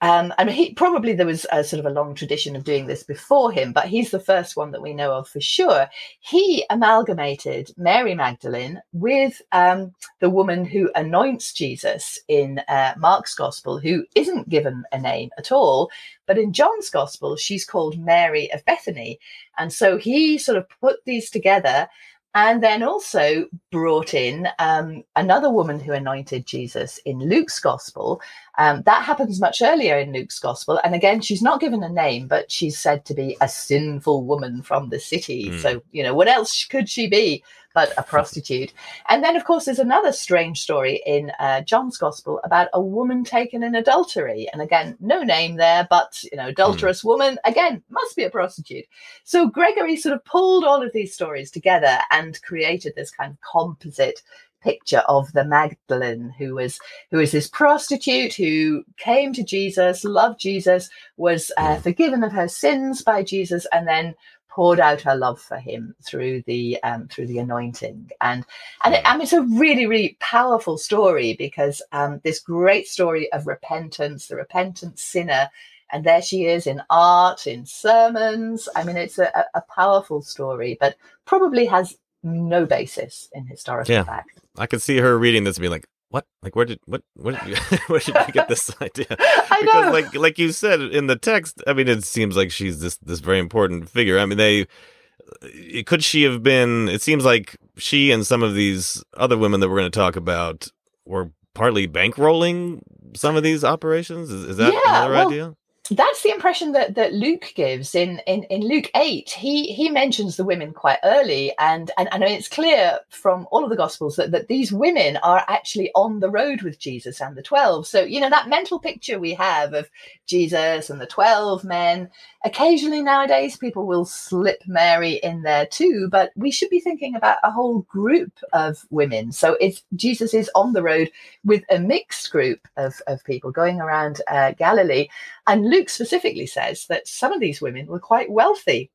um, 0.03 0.35
and 0.37 0.51
he 0.51 0.75
probably 0.75 1.13
there 1.13 1.27
was 1.27 1.47
a 1.53 1.63
sort 1.63 1.79
of 1.79 1.87
a 1.87 1.95
long 1.95 2.17
tradition 2.17 2.57
of 2.57 2.65
doing 2.65 2.87
this 2.87 3.05
before 3.05 3.53
him, 3.53 3.73
but 3.73 3.87
he's 3.87 4.11
the 4.11 4.19
first 4.19 4.57
one 4.57 4.73
that 4.73 4.83
we 4.83 4.93
know 4.93 5.13
of 5.13 5.29
for 5.29 5.41
sure. 5.41 5.89
He 6.19 6.67
amalgamated 6.71 7.71
Mary 7.77 8.13
Magdalene 8.17 8.83
with 8.93 9.41
um, 9.53 9.95
the 10.19 10.29
woman 10.29 10.65
who 10.65 10.91
anoints 10.97 11.53
Jesus 11.53 12.19
in 12.27 12.61
uh, 12.69 12.95
Mark's 12.99 13.37
gospel, 13.37 13.79
who 13.79 14.05
isn't 14.17 14.49
given 14.49 14.83
a 14.91 14.99
name 14.99 15.31
at 15.39 15.53
all, 15.53 15.89
but 16.27 16.37
in 16.37 16.53
John's 16.53 16.91
gospel, 16.91 17.37
she's 17.37 17.65
called 17.65 17.97
Mary 17.97 18.53
of 18.53 18.65
Bethany. 18.65 19.21
And 19.57 19.73
so 19.73 19.99
he 19.99 20.37
sort 20.37 20.59
of 20.59 20.67
put 20.81 21.05
these 21.05 21.31
together 21.31 21.89
and 22.35 22.63
then 22.63 22.83
also 22.83 23.47
brought 23.71 24.15
in 24.15 24.49
um, 24.59 25.05
another 25.17 25.51
woman 25.51 25.79
who 25.79 25.93
anointed 25.93 26.47
Jesus 26.47 26.99
in 27.05 27.19
Luke's 27.19 27.61
gospel. 27.61 28.23
Um, 28.57 28.83
that 28.87 29.05
happens 29.05 29.41
much 29.41 29.61
earlier 29.61 29.99
in 29.99 30.13
Luke's 30.13 30.39
gospel. 30.39 30.81
And 30.83 30.95
again, 30.95 31.21
she's 31.21 31.43
not 31.43 31.61
given 31.61 31.83
a 31.83 31.89
name, 31.91 32.29
but 32.29 32.51
she's 32.51 32.79
said 32.79 33.05
to 33.07 33.15
be 33.15 33.37
a 33.41 33.49
sinful 33.49 34.25
woman 34.25 34.63
from 34.63 34.89
the 34.89 34.99
city. 34.99 35.51
Mm. 35.51 35.61
So, 35.61 35.83
you 35.93 36.03
know, 36.03 36.15
what 36.15 36.29
else 36.29 36.65
could 36.65 36.89
she 36.89 37.07
be? 37.07 37.45
But 37.75 37.93
a 37.97 38.03
prostitute. 38.03 38.73
And 39.09 39.23
then, 39.23 39.37
of 39.37 39.45
course, 39.45 39.65
there's 39.65 39.79
another 39.79 40.13
strange 40.13 40.61
story 40.61 41.03
in 41.07 41.33
uh, 41.39 41.63
John's 41.63 41.97
Gospel 41.97 42.41
about 42.45 42.69
a 42.73 42.81
woman 42.81 43.25
taken 43.25 43.63
in 43.63 43.75
adultery. 43.75 44.49
And 44.53 44.63
again, 44.63 44.97
no 45.01 45.23
name 45.23 45.57
there, 45.57 45.87
but, 45.89 46.23
you 46.31 46.37
know, 46.37 46.49
adulterous 46.49 47.03
mm. 47.03 47.07
woman, 47.07 47.39
again, 47.45 47.83
must 47.91 48.17
be 48.17 48.25
a 48.25 48.31
prostitute. 48.31 48.85
So 49.25 49.49
Gregory 49.49 49.97
sort 49.97 50.15
of 50.15 50.25
pulled 50.25 50.65
all 50.65 50.83
of 50.83 50.93
these 50.93 51.15
stories 51.15 51.51
together 51.51 51.99
and 52.11 52.41
created 52.43 52.95
this 52.95 53.11
kind 53.11 53.33
of 53.33 53.39
composite 53.41 54.23
picture 54.63 55.03
of 55.09 55.33
the 55.33 55.45
Magdalene, 55.45 56.35
who 56.39 56.55
was 56.55 56.79
who 57.11 57.19
was 57.19 57.33
this 57.33 57.49
prostitute 57.49 58.35
who 58.35 58.85
came 58.97 59.33
to 59.35 59.43
Jesus, 59.43 60.05
loved 60.05 60.41
Jesus, 60.41 60.89
was 61.17 61.51
uh, 61.57 61.77
hmm. 61.77 61.83
forgiven 61.83 62.25
of 62.25 62.33
her 62.33 62.49
sins 62.49 63.03
by 63.03 63.23
Jesus, 63.23 63.67
and 63.73 63.87
then 63.87 64.15
poured 64.55 64.81
out 64.81 65.01
her 65.01 65.17
love 65.17 65.41
for 65.41 65.57
him 65.57 65.95
through 66.03 66.43
the 66.43 66.79
um, 66.83 67.09
through 67.09 67.27
the 67.27 67.39
anointing. 67.39 68.11
And 68.21 68.45
and 68.85 68.95
it, 68.95 69.03
I 69.05 69.15
mean, 69.15 69.23
it's 69.23 69.33
a 69.33 69.43
really 69.43 69.87
really 69.87 70.17
powerful 70.21 70.77
story 70.77 71.35
because 71.39 71.81
um, 71.93 72.21
this 72.23 72.39
great 72.39 72.87
story 72.87 73.33
of 73.33 73.47
repentance 73.47 74.27
the 74.29 74.37
repentant 74.37 74.99
sinner 74.99 75.51
and 75.91 76.05
there 76.05 76.23
she 76.23 76.47
is 76.47 76.67
in 76.67 76.83
art 76.91 77.47
in 77.47 77.65
sermons. 77.65 78.69
I 78.77 78.85
mean 78.85 78.97
it's 78.97 79.19
a, 79.19 79.47
a 79.55 79.63
powerful 79.75 80.23
story 80.23 80.77
but 80.79 80.97
probably 81.25 81.67
has 81.67 81.97
no 82.23 82.67
basis 82.67 83.29
in 83.33 83.47
historical 83.47 83.95
yeah. 83.95 84.05
fact. 84.05 84.39
I 84.59 84.67
could 84.67 84.83
see 84.83 84.99
her 84.99 85.19
reading 85.19 85.45
this 85.45 85.57
and 85.57 85.63
be 85.63 85.69
like 85.69 85.87
what? 86.13 86.27
Like 86.43 86.55
where 86.55 86.67
did 86.67 86.79
what 86.85 87.03
where 87.15 87.35
did 87.35 87.49
you 87.49 87.57
where 87.87 88.01
did 88.01 88.15
you 88.15 88.33
get 88.33 88.49
this 88.49 88.71
idea? 88.83 89.07
I 89.11 89.59
because 89.63 89.87
know. 89.87 89.93
like 89.93 90.15
like 90.15 90.39
you 90.39 90.53
said 90.53 90.81
in 90.81 91.07
the 91.07 91.17
text 91.17 91.63
i 91.67 91.73
mean 91.73 91.89
it 91.89 92.05
seems 92.05 92.37
like 92.37 92.51
she's 92.51 92.81
this 92.81 92.99
this 92.99 93.21
very 93.21 93.39
important 93.39 93.89
figure. 93.89 94.19
I 94.19 94.27
mean 94.27 94.37
they 94.37 94.63
uh, 94.63 95.83
could 95.87 96.05
she 96.05 96.23
have 96.25 96.43
been 96.43 96.89
it 96.91 97.01
seems 97.01 97.25
like 97.25 97.57
she 97.79 98.11
and 98.11 98.27
some 98.27 98.43
of 98.43 98.55
these 98.55 99.03
other 99.17 99.39
women 99.39 99.61
that 99.61 99.71
we're 99.71 99.79
going 99.79 99.91
to 99.91 99.99
talk 99.99 100.17
about 100.17 100.69
were 101.07 101.31
partly 101.55 101.89
bankrolling 101.89 102.83
some 103.15 103.35
of 103.35 103.43
these 103.43 103.65
operations. 103.65 104.31
Is, 104.31 104.45
is 104.45 104.57
that 104.59 104.73
yeah, 104.73 104.81
another 104.85 105.15
well, 105.15 105.29
idea 105.29 105.57
that's 105.91 106.23
the 106.23 106.31
impression 106.31 106.73
that, 106.73 106.95
that 106.95 107.13
Luke 107.13 107.53
gives 107.57 107.97
in, 107.97 108.21
in, 108.21 108.45
in 108.45 108.63
Luke 108.63 108.89
8. 108.95 109.29
He 109.29 109.73
he 109.73 109.91
mentions 109.91 110.37
the 110.37 110.45
women 110.45 110.73
quite 110.73 110.99
early, 111.03 111.53
and, 111.59 111.91
and, 111.99 112.09
and 112.13 112.23
it's 112.23 112.49
clear 112.49 113.01
from 113.09 113.49
all 113.51 113.65
of 113.65 113.71
the 113.71 113.77
Gospels 113.77 114.15
that, 114.17 114.31
that 114.31 114.47
these 114.47 114.73
women 114.73 115.17
are 115.19 115.45
actually 115.49 115.91
on 115.97 116.21
the 116.21 116.31
road 116.31 116.63
with 116.63 116.79
Jesus 116.79 117.21
and 117.21 117.37
the 117.37 117.43
12. 117.43 117.87
So, 117.87 118.03
you 118.03 118.21
know, 118.21 118.31
that 118.31 118.49
mental 118.49 118.79
picture 118.79 119.19
we 119.19 119.35
have 119.35 119.75
of 119.75 119.91
Jesus 120.27 120.89
and 120.89 121.01
the 121.01 121.07
12 121.07 121.65
men, 121.65 122.09
occasionally 122.45 123.03
nowadays 123.03 123.57
people 123.57 123.87
will 123.87 124.05
slip 124.05 124.63
Mary 124.67 125.15
in 125.15 125.43
there 125.43 125.67
too, 125.67 126.09
but 126.11 126.31
we 126.37 126.53
should 126.53 126.71
be 126.71 126.81
thinking 126.81 127.17
about 127.17 127.39
a 127.43 127.51
whole 127.51 127.81
group 127.83 128.33
of 128.53 128.87
women. 128.91 129.33
So 129.33 129.57
it's 129.61 129.83
Jesus 129.97 130.33
is 130.33 130.51
on 130.55 130.73
the 130.75 130.83
road 130.83 131.11
with 131.45 131.65
a 131.71 131.81
mixed 131.81 132.31
group 132.31 132.69
of, 132.77 132.95
of 133.09 133.25
people 133.25 133.51
going 133.51 133.81
around 133.81 134.21
uh, 134.29 134.53
Galilee. 134.53 135.09
And 135.47 135.69
Luke 135.69 135.89
specifically 135.89 136.47
says 136.47 136.87
that 136.89 137.09
some 137.09 137.33
of 137.33 137.41
these 137.41 137.61
women 137.61 137.87
were 137.87 138.01
quite 138.01 138.31
wealthy. 138.31 138.91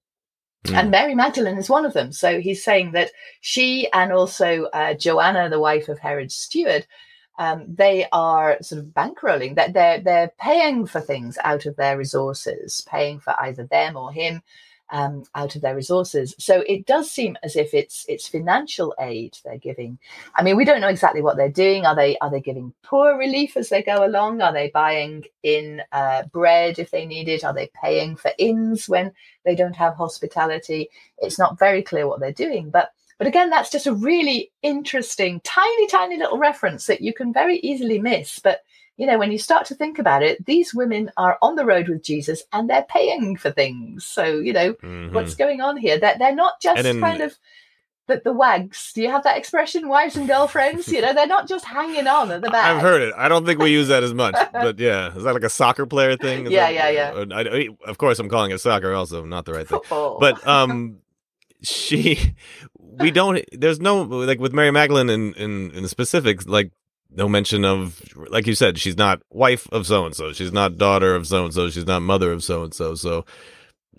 Mm. 0.65 0.73
And 0.75 0.91
Mary 0.91 1.15
Magdalene 1.15 1.57
is 1.57 1.69
one 1.69 1.85
of 1.85 1.93
them. 1.93 2.11
So 2.11 2.39
he's 2.39 2.63
saying 2.63 2.91
that 2.93 3.11
she 3.41 3.91
and 3.91 4.11
also 4.11 4.65
uh, 4.73 4.93
Joanna, 4.93 5.49
the 5.49 5.59
wife 5.59 5.89
of 5.89 5.99
Herod's 5.99 6.35
steward, 6.35 6.87
um, 7.39 7.65
they 7.67 8.07
are 8.11 8.57
sort 8.61 8.81
of 8.81 8.87
bankrolling 8.87 9.55
that 9.55 9.73
they're 9.73 9.99
they're 9.99 10.31
paying 10.39 10.87
for 10.87 10.99
things 10.99 11.37
out 11.43 11.67
of 11.67 11.75
their 11.75 11.97
resources, 11.97 12.83
paying 12.89 13.19
for 13.19 13.39
either 13.39 13.65
them 13.65 13.95
or 13.95 14.11
him 14.11 14.41
um, 14.89 15.23
out 15.35 15.55
of 15.55 15.61
their 15.61 15.75
resources. 15.75 16.35
So 16.39 16.63
it 16.67 16.85
does 16.85 17.11
seem 17.11 17.37
as 17.43 17.55
if 17.55 17.73
it's 17.73 18.05
it's 18.07 18.27
financial 18.27 18.93
aid 18.99 19.37
they're 19.43 19.57
giving. 19.57 19.99
I 20.35 20.43
mean, 20.43 20.57
we 20.57 20.65
don't 20.65 20.81
know 20.81 20.87
exactly 20.87 21.21
what 21.21 21.37
they're 21.37 21.49
doing. 21.49 21.85
Are 21.85 21.95
they 21.95 22.17
are 22.19 22.31
they 22.31 22.41
giving 22.41 22.73
poor 22.83 23.17
relief 23.17 23.57
as 23.57 23.69
they 23.69 23.83
go 23.83 24.05
along? 24.05 24.41
Are 24.41 24.53
they 24.53 24.69
buying 24.69 25.25
in 25.43 25.81
uh, 25.91 26.23
bread 26.31 26.79
if 26.79 26.91
they 26.91 27.05
need 27.05 27.27
it? 27.27 27.43
Are 27.43 27.53
they 27.53 27.69
paying 27.81 28.15
for 28.15 28.31
inns 28.37 28.87
when 28.87 29.11
they 29.45 29.55
don't 29.55 29.75
have 29.75 29.95
hospitality? 29.95 30.89
It's 31.19 31.39
not 31.39 31.59
very 31.59 31.81
clear 31.83 32.07
what 32.07 32.19
they're 32.19 32.31
doing, 32.31 32.69
but 32.69 32.91
but 33.17 33.27
again, 33.27 33.49
that's 33.49 33.71
just 33.71 33.87
a 33.87 33.93
really 33.93 34.51
interesting, 34.61 35.41
tiny, 35.43 35.87
tiny 35.87 36.17
little 36.17 36.37
reference 36.37 36.85
that 36.85 37.01
you 37.01 37.13
can 37.13 37.33
very 37.33 37.57
easily 37.59 37.99
miss. 37.99 38.39
But 38.39 38.61
you 38.97 39.05
know, 39.05 39.19
when 39.19 39.31
you 39.31 39.37
start 39.37 39.65
to 39.67 39.75
think 39.75 39.99
about 39.99 40.23
it, 40.23 40.43
these 40.45 40.73
women 40.73 41.11
are 41.17 41.37
on 41.41 41.55
the 41.55 41.65
road 41.65 41.87
with 41.87 42.03
Jesus 42.03 42.43
and 42.51 42.69
they're 42.69 42.85
paying 42.89 43.37
for 43.37 43.51
things. 43.51 44.05
So, 44.05 44.23
you 44.25 44.51
know, 44.51 44.73
mm-hmm. 44.73 45.13
what's 45.13 45.35
going 45.35 45.61
on 45.61 45.77
here? 45.77 45.99
They're, 45.99 46.17
they're 46.17 46.35
not 46.35 46.59
just 46.59 46.81
then, 46.81 46.99
kind 46.99 47.21
of 47.21 47.37
the, 48.07 48.21
the 48.23 48.33
wags. 48.33 48.91
Do 48.95 49.03
you 49.03 49.11
have 49.11 49.23
that 49.23 49.37
expression, 49.37 49.87
wives 49.87 50.15
and 50.15 50.27
girlfriends? 50.27 50.87
you 50.87 51.01
know, 51.01 51.13
they're 51.13 51.27
not 51.27 51.47
just 51.47 51.63
hanging 51.63 52.07
on 52.07 52.31
at 52.31 52.41
the 52.41 52.49
back. 52.49 52.65
I've 52.75 52.81
heard 52.81 53.03
it. 53.03 53.13
I 53.15 53.27
don't 53.27 53.45
think 53.45 53.59
we 53.59 53.69
use 53.69 53.89
that 53.89 54.01
as 54.01 54.15
much, 54.15 54.35
but 54.51 54.79
yeah, 54.79 55.15
is 55.15 55.23
that 55.23 55.33
like 55.33 55.43
a 55.43 55.49
soccer 55.49 55.85
player 55.85 56.17
thing? 56.17 56.47
Is 56.47 56.51
yeah, 56.51 56.71
that, 56.71 56.93
yeah, 56.93 57.23
yeah. 57.23 57.35
I, 57.35 57.41
I, 57.41 57.67
of 57.87 57.99
course, 57.99 58.17
I'm 58.17 58.29
calling 58.29 58.51
it 58.51 58.59
soccer. 58.59 58.93
Also, 58.93 59.25
not 59.25 59.45
the 59.45 59.53
right 59.53 59.67
thing. 59.67 59.79
Football. 59.79 60.17
But 60.19 60.45
um, 60.47 60.99
she 61.61 62.35
we 62.79 63.11
don't 63.11 63.43
there's 63.51 63.79
no 63.79 64.01
like 64.01 64.39
with 64.39 64.53
mary 64.53 64.71
magdalene 64.71 65.09
in 65.09 65.33
in, 65.33 65.71
in 65.71 65.87
specifics 65.87 66.45
like 66.45 66.71
no 67.11 67.27
mention 67.27 67.65
of 67.65 68.01
like 68.29 68.47
you 68.47 68.55
said 68.55 68.77
she's 68.77 68.97
not 68.97 69.21
wife 69.31 69.67
of 69.71 69.85
so 69.85 70.05
and 70.05 70.15
so 70.15 70.33
she's 70.33 70.51
not 70.51 70.77
daughter 70.77 71.15
of 71.15 71.25
so 71.25 71.45
and 71.45 71.53
so 71.53 71.69
she's 71.69 71.85
not 71.85 72.01
mother 72.01 72.31
of 72.31 72.43
so 72.43 72.63
and 72.63 72.73
so 72.73 72.95
so 72.95 73.25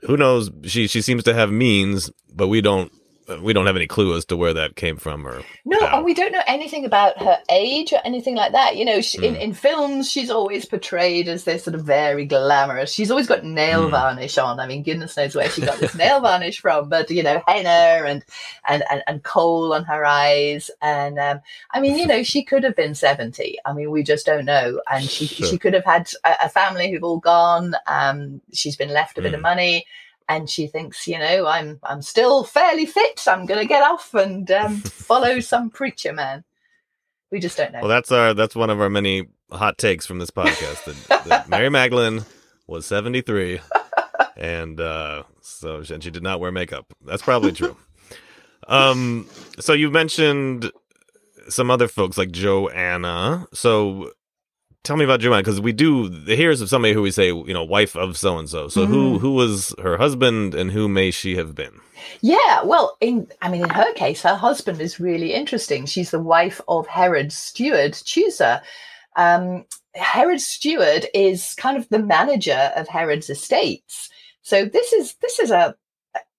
who 0.06 0.16
knows? 0.16 0.50
She 0.64 0.86
she 0.86 1.02
seems 1.02 1.24
to 1.24 1.34
have 1.34 1.50
means 1.50 2.10
but 2.32 2.48
we 2.48 2.60
don't 2.60 2.92
we 3.42 3.52
don't 3.52 3.66
have 3.66 3.76
any 3.76 3.86
clue 3.86 4.16
as 4.16 4.24
to 4.24 4.36
where 4.36 4.54
that 4.54 4.74
came 4.76 4.96
from 4.96 5.26
or 5.26 5.42
no 5.64 5.78
how. 5.86 5.96
and 5.96 6.04
we 6.04 6.14
don't 6.14 6.32
know 6.32 6.42
anything 6.46 6.84
about 6.84 7.20
her 7.22 7.38
age 7.50 7.92
or 7.92 8.00
anything 8.04 8.34
like 8.34 8.52
that 8.52 8.76
you 8.76 8.84
know 8.84 9.00
she, 9.00 9.18
in, 9.24 9.34
Mm. 9.34 9.40
in 9.40 9.52
films 9.54 10.10
she's 10.10 10.30
always 10.30 10.64
portrayed 10.64 11.28
as 11.28 11.44
this 11.44 11.64
sort 11.64 11.74
of 11.74 11.82
very 11.84 12.24
glamorous 12.24 12.92
she's 12.92 13.10
always 13.10 13.26
got 13.26 13.44
nail 13.44 13.86
Mm. 13.88 13.90
varnish 13.90 14.38
on 14.38 14.58
i 14.60 14.66
mean 14.66 14.82
goodness 14.82 15.16
knows 15.16 15.34
where 15.34 15.50
she 15.50 15.60
got 15.60 15.78
this 15.78 15.94
nail 15.94 16.20
varnish 16.20 16.60
from 16.60 16.88
but 16.88 17.10
you 17.10 17.22
know 17.22 17.42
henna 17.46 18.06
and 18.08 18.24
and 18.66 18.82
and, 18.90 19.02
and 19.06 19.22
kohl 19.22 19.72
on 19.74 19.84
her 19.84 20.04
eyes 20.04 20.70
and 20.80 21.18
um 21.18 21.40
i 21.72 21.80
mean 21.80 21.98
you 21.98 22.06
know 22.12 22.22
she 22.22 22.42
could 22.42 22.64
have 22.64 22.76
been 22.76 22.94
70 22.94 23.58
i 23.66 23.72
mean 23.72 23.90
we 23.90 24.02
just 24.02 24.24
don't 24.26 24.44
know 24.46 24.80
and 24.90 25.04
she 25.08 25.26
Sure. 25.26 25.46
she 25.46 25.58
could 25.58 25.74
have 25.74 25.84
had 25.84 26.08
a, 26.24 26.44
a 26.44 26.48
family 26.48 26.90
who've 26.90 27.04
all 27.04 27.18
gone 27.20 27.74
um 27.86 28.40
she's 28.52 28.76
been 28.76 28.88
left 28.92 29.18
a 29.18 29.22
bit 29.22 29.34
of 29.34 29.40
Mm. 29.40 29.42
money 29.42 29.86
and 30.28 30.48
she 30.48 30.66
thinks, 30.66 31.06
you 31.06 31.18
know, 31.18 31.46
I'm 31.46 31.78
I'm 31.82 32.02
still 32.02 32.44
fairly 32.44 32.86
fit. 32.86 33.22
I'm 33.26 33.46
going 33.46 33.60
to 33.60 33.66
get 33.66 33.82
off 33.82 34.14
and 34.14 34.50
um, 34.50 34.76
follow 34.80 35.40
some 35.40 35.70
preacher 35.70 36.12
man. 36.12 36.44
We 37.30 37.40
just 37.40 37.56
don't 37.56 37.72
know. 37.72 37.80
Well, 37.80 37.88
that's 37.88 38.12
our 38.12 38.34
that's 38.34 38.54
one 38.54 38.70
of 38.70 38.80
our 38.80 38.90
many 38.90 39.26
hot 39.50 39.78
takes 39.78 40.06
from 40.06 40.18
this 40.18 40.30
podcast 40.30 40.84
that, 40.84 41.24
that 41.24 41.48
Mary 41.48 41.70
Magdalene 41.70 42.24
was 42.66 42.84
73 42.84 43.60
and 44.36 44.78
uh 44.78 45.22
so 45.40 45.82
and 45.90 46.02
she 46.02 46.10
did 46.10 46.22
not 46.22 46.40
wear 46.40 46.52
makeup. 46.52 46.86
That's 47.04 47.22
probably 47.22 47.52
true. 47.52 47.76
um 48.68 49.26
so 49.58 49.72
you 49.72 49.90
mentioned 49.90 50.70
some 51.48 51.70
other 51.70 51.88
folks 51.88 52.18
like 52.18 52.30
Joanna. 52.30 53.46
So 53.54 54.12
tell 54.88 54.96
me 54.96 55.04
about 55.04 55.20
Joanna 55.20 55.42
because 55.42 55.60
we 55.60 55.72
do 55.72 56.08
here's 56.26 56.60
of 56.60 56.68
somebody 56.68 56.94
who 56.94 57.02
we 57.02 57.10
say, 57.12 57.28
you 57.28 57.54
know, 57.54 57.62
wife 57.62 57.94
of 57.94 58.16
so 58.16 58.38
and 58.38 58.48
so. 58.48 58.68
So 58.68 58.86
who 58.86 59.18
Mhm. 59.18 59.20
who 59.20 59.32
was 59.34 59.74
her 59.82 59.98
husband 59.98 60.54
and 60.54 60.72
who 60.72 60.88
may 60.88 61.10
she 61.12 61.36
have 61.36 61.54
been? 61.54 61.80
yeah, 62.22 62.62
well, 62.64 62.96
in 63.00 63.28
I 63.42 63.50
mean, 63.50 63.62
in 63.62 63.70
her 63.70 63.92
case, 63.94 64.22
her 64.22 64.34
husband 64.34 64.80
is 64.80 64.98
really 64.98 65.34
interesting. 65.34 65.86
She's 65.86 66.10
the 66.10 66.18
wife 66.18 66.60
of 66.68 66.86
Herod's 66.86 67.36
steward, 67.36 67.92
Chusa. 67.92 68.62
Um, 69.16 69.66
Herod's 69.94 70.46
steward 70.46 71.06
is 71.14 71.54
kind 71.58 71.76
of 71.76 71.88
the 71.88 71.98
manager 71.98 72.72
of 72.76 72.88
Herod's 72.88 73.28
estates. 73.30 74.08
So 74.42 74.64
this 74.64 74.92
is 74.94 75.14
this 75.20 75.38
is 75.38 75.50
a 75.50 75.74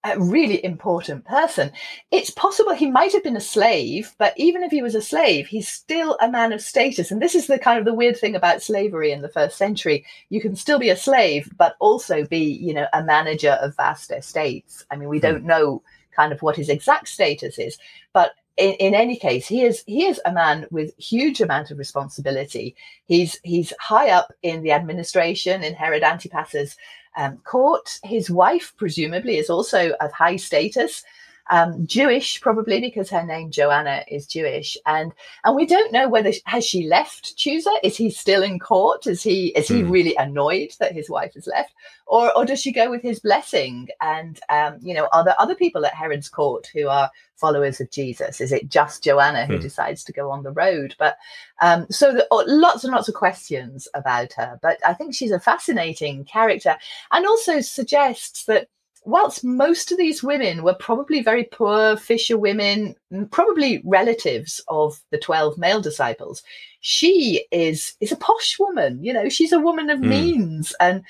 a 0.04 0.20
really 0.20 0.64
important 0.64 1.26
person. 1.26 1.72
It's 2.12 2.30
possible 2.30 2.74
he 2.74 2.90
might 2.90 3.12
have 3.12 3.24
been 3.24 3.36
a 3.36 3.42
slave, 3.42 4.14
but 4.18 4.34
even 4.38 4.64
if 4.64 4.72
he 4.72 4.82
was 4.82 4.96
a 4.96 5.02
slave, 5.02 5.48
he's 5.48 5.68
still 5.68 6.18
a 6.22 6.32
man 6.32 6.54
of 6.54 6.62
status. 6.62 7.12
And 7.12 7.22
this 7.22 7.36
is 7.36 7.48
the 7.48 7.60
kind 7.60 7.78
of 7.78 7.86
the 7.86 7.94
weird 7.94 8.18
thing 8.18 8.36
about 8.36 8.62
slavery 8.62 9.12
in 9.12 9.22
the 9.22 9.30
first 9.30 9.58
century. 9.58 10.06
You 10.30 10.40
can 10.40 10.56
still 10.56 10.80
be 10.80 10.90
a 10.90 10.96
slave, 10.96 11.52
but 11.58 11.76
also 11.80 12.26
be, 12.26 12.40
you 12.40 12.74
know, 12.74 12.88
a 12.94 13.04
manager 13.04 13.58
of 13.62 13.76
vast 13.76 14.12
estates. 14.12 14.86
I 14.90 14.96
mean, 14.96 15.10
we 15.10 15.18
hmm. 15.18 15.24
don't 15.24 15.44
know 15.44 15.82
kind 16.16 16.32
of 16.32 16.42
what 16.42 16.56
his 16.56 16.70
exact 16.70 17.10
status 17.10 17.60
is, 17.60 17.78
but 18.14 18.32
in, 18.60 18.74
in 18.74 18.94
any 18.94 19.16
case, 19.16 19.48
he 19.48 19.64
is 19.64 19.84
he 19.88 20.06
is 20.06 20.22
a 20.26 20.34
man 20.34 20.68
with 20.70 20.96
huge 20.98 21.42
amount 21.42 21.72
of 21.72 21.80
responsibility. 21.80 22.76
He's 23.06 23.40
he's 23.44 23.74
high 23.80 24.10
up 24.10 24.34
in 24.44 24.62
the 24.62 24.74
administration 24.74 25.64
in 25.64 25.74
Herod 25.74 26.04
Antipas's 26.04 26.76
um, 27.18 27.38
court. 27.38 28.00
His 28.04 28.30
wife, 28.30 28.74
presumably, 28.78 29.38
is 29.38 29.50
also 29.50 29.92
of 30.02 30.12
high 30.12 30.36
status, 30.36 31.04
um, 31.50 31.86
Jewish, 31.88 32.42
probably 32.42 32.80
because 32.80 33.10
her 33.10 33.24
name 33.26 33.52
Joanna 33.52 34.04
is 34.08 34.28
Jewish, 34.28 34.78
and 34.86 35.12
and 35.44 35.56
we 35.56 35.66
don't 35.66 35.92
know 35.92 36.08
whether 36.10 36.32
has 36.46 36.66
she 36.66 36.88
left 36.88 37.36
Chusa. 37.38 37.72
Is 37.84 37.98
he 37.98 38.10
still 38.10 38.44
in 38.44 38.60
court? 38.60 39.08
Is 39.08 39.24
he 39.24 39.48
is 39.50 39.68
he 39.68 39.84
Hmm. 39.84 39.90
really 39.90 40.16
annoyed 40.18 40.72
that 40.80 40.94
his 40.94 41.10
wife 41.10 41.34
has 41.36 41.48
left, 41.48 41.74
or 42.08 42.36
or 42.38 42.46
does 42.46 42.62
she 42.62 42.72
go 42.72 42.90
with 42.90 43.02
his 43.02 43.20
blessing? 43.20 43.88
And 44.02 44.40
um, 44.50 44.78
you 44.82 44.94
know, 44.94 45.08
are 45.12 45.24
there 45.24 45.40
other 45.40 45.56
people 45.56 45.86
at 45.86 45.94
Herod's 45.94 46.30
court 46.30 46.68
who 46.74 46.88
are 46.88 47.10
followers 47.36 47.80
of 47.82 47.90
Jesus? 47.92 48.42
Is 48.42 48.52
it 48.52 48.70
just 48.70 49.04
Joanna 49.04 49.46
who 49.46 49.56
Hmm. 49.56 49.60
decides 49.60 50.04
to 50.06 50.14
go 50.14 50.30
on 50.32 50.44
the 50.44 50.52
road? 50.52 50.96
But 51.00 51.18
um, 51.62 51.88
so 51.90 52.14
the, 52.14 52.28
oh, 52.32 52.44
lots 52.48 52.84
and 52.84 52.94
lots 52.94 53.08
of 53.10 53.16
questions 53.16 53.88
about 53.94 54.34
her. 54.34 54.60
But 54.62 54.78
I 54.86 54.94
think 54.94 55.14
she's 55.16 55.32
a 55.32 55.40
fascinating 55.40 56.26
character, 56.26 56.78
and 57.12 57.26
also 57.26 57.62
suggests 57.62 58.46
that 58.46 58.68
whilst 59.06 59.44
most 59.44 59.92
of 59.92 59.98
these 59.98 60.22
women 60.24 60.64
were 60.64 60.74
probably 60.76 61.22
very 61.22 61.44
poor 61.46 61.96
fisher 61.98 62.38
women, 62.38 62.96
probably 63.32 63.82
relatives 63.86 64.62
of 64.68 65.00
the 65.12 65.18
12 65.18 65.58
male 65.58 65.82
disciples, 65.82 66.44
she 66.82 67.46
is 67.52 67.96
is 68.00 68.12
a 68.12 68.16
posh 68.18 68.58
woman. 68.60 69.04
You 69.04 69.14
know, 69.14 69.30
she's 69.30 69.52
a 69.54 69.60
woman 69.60 69.90
of 69.90 70.00
Mm. 70.00 70.08
means. 70.10 70.74
And 70.80 71.04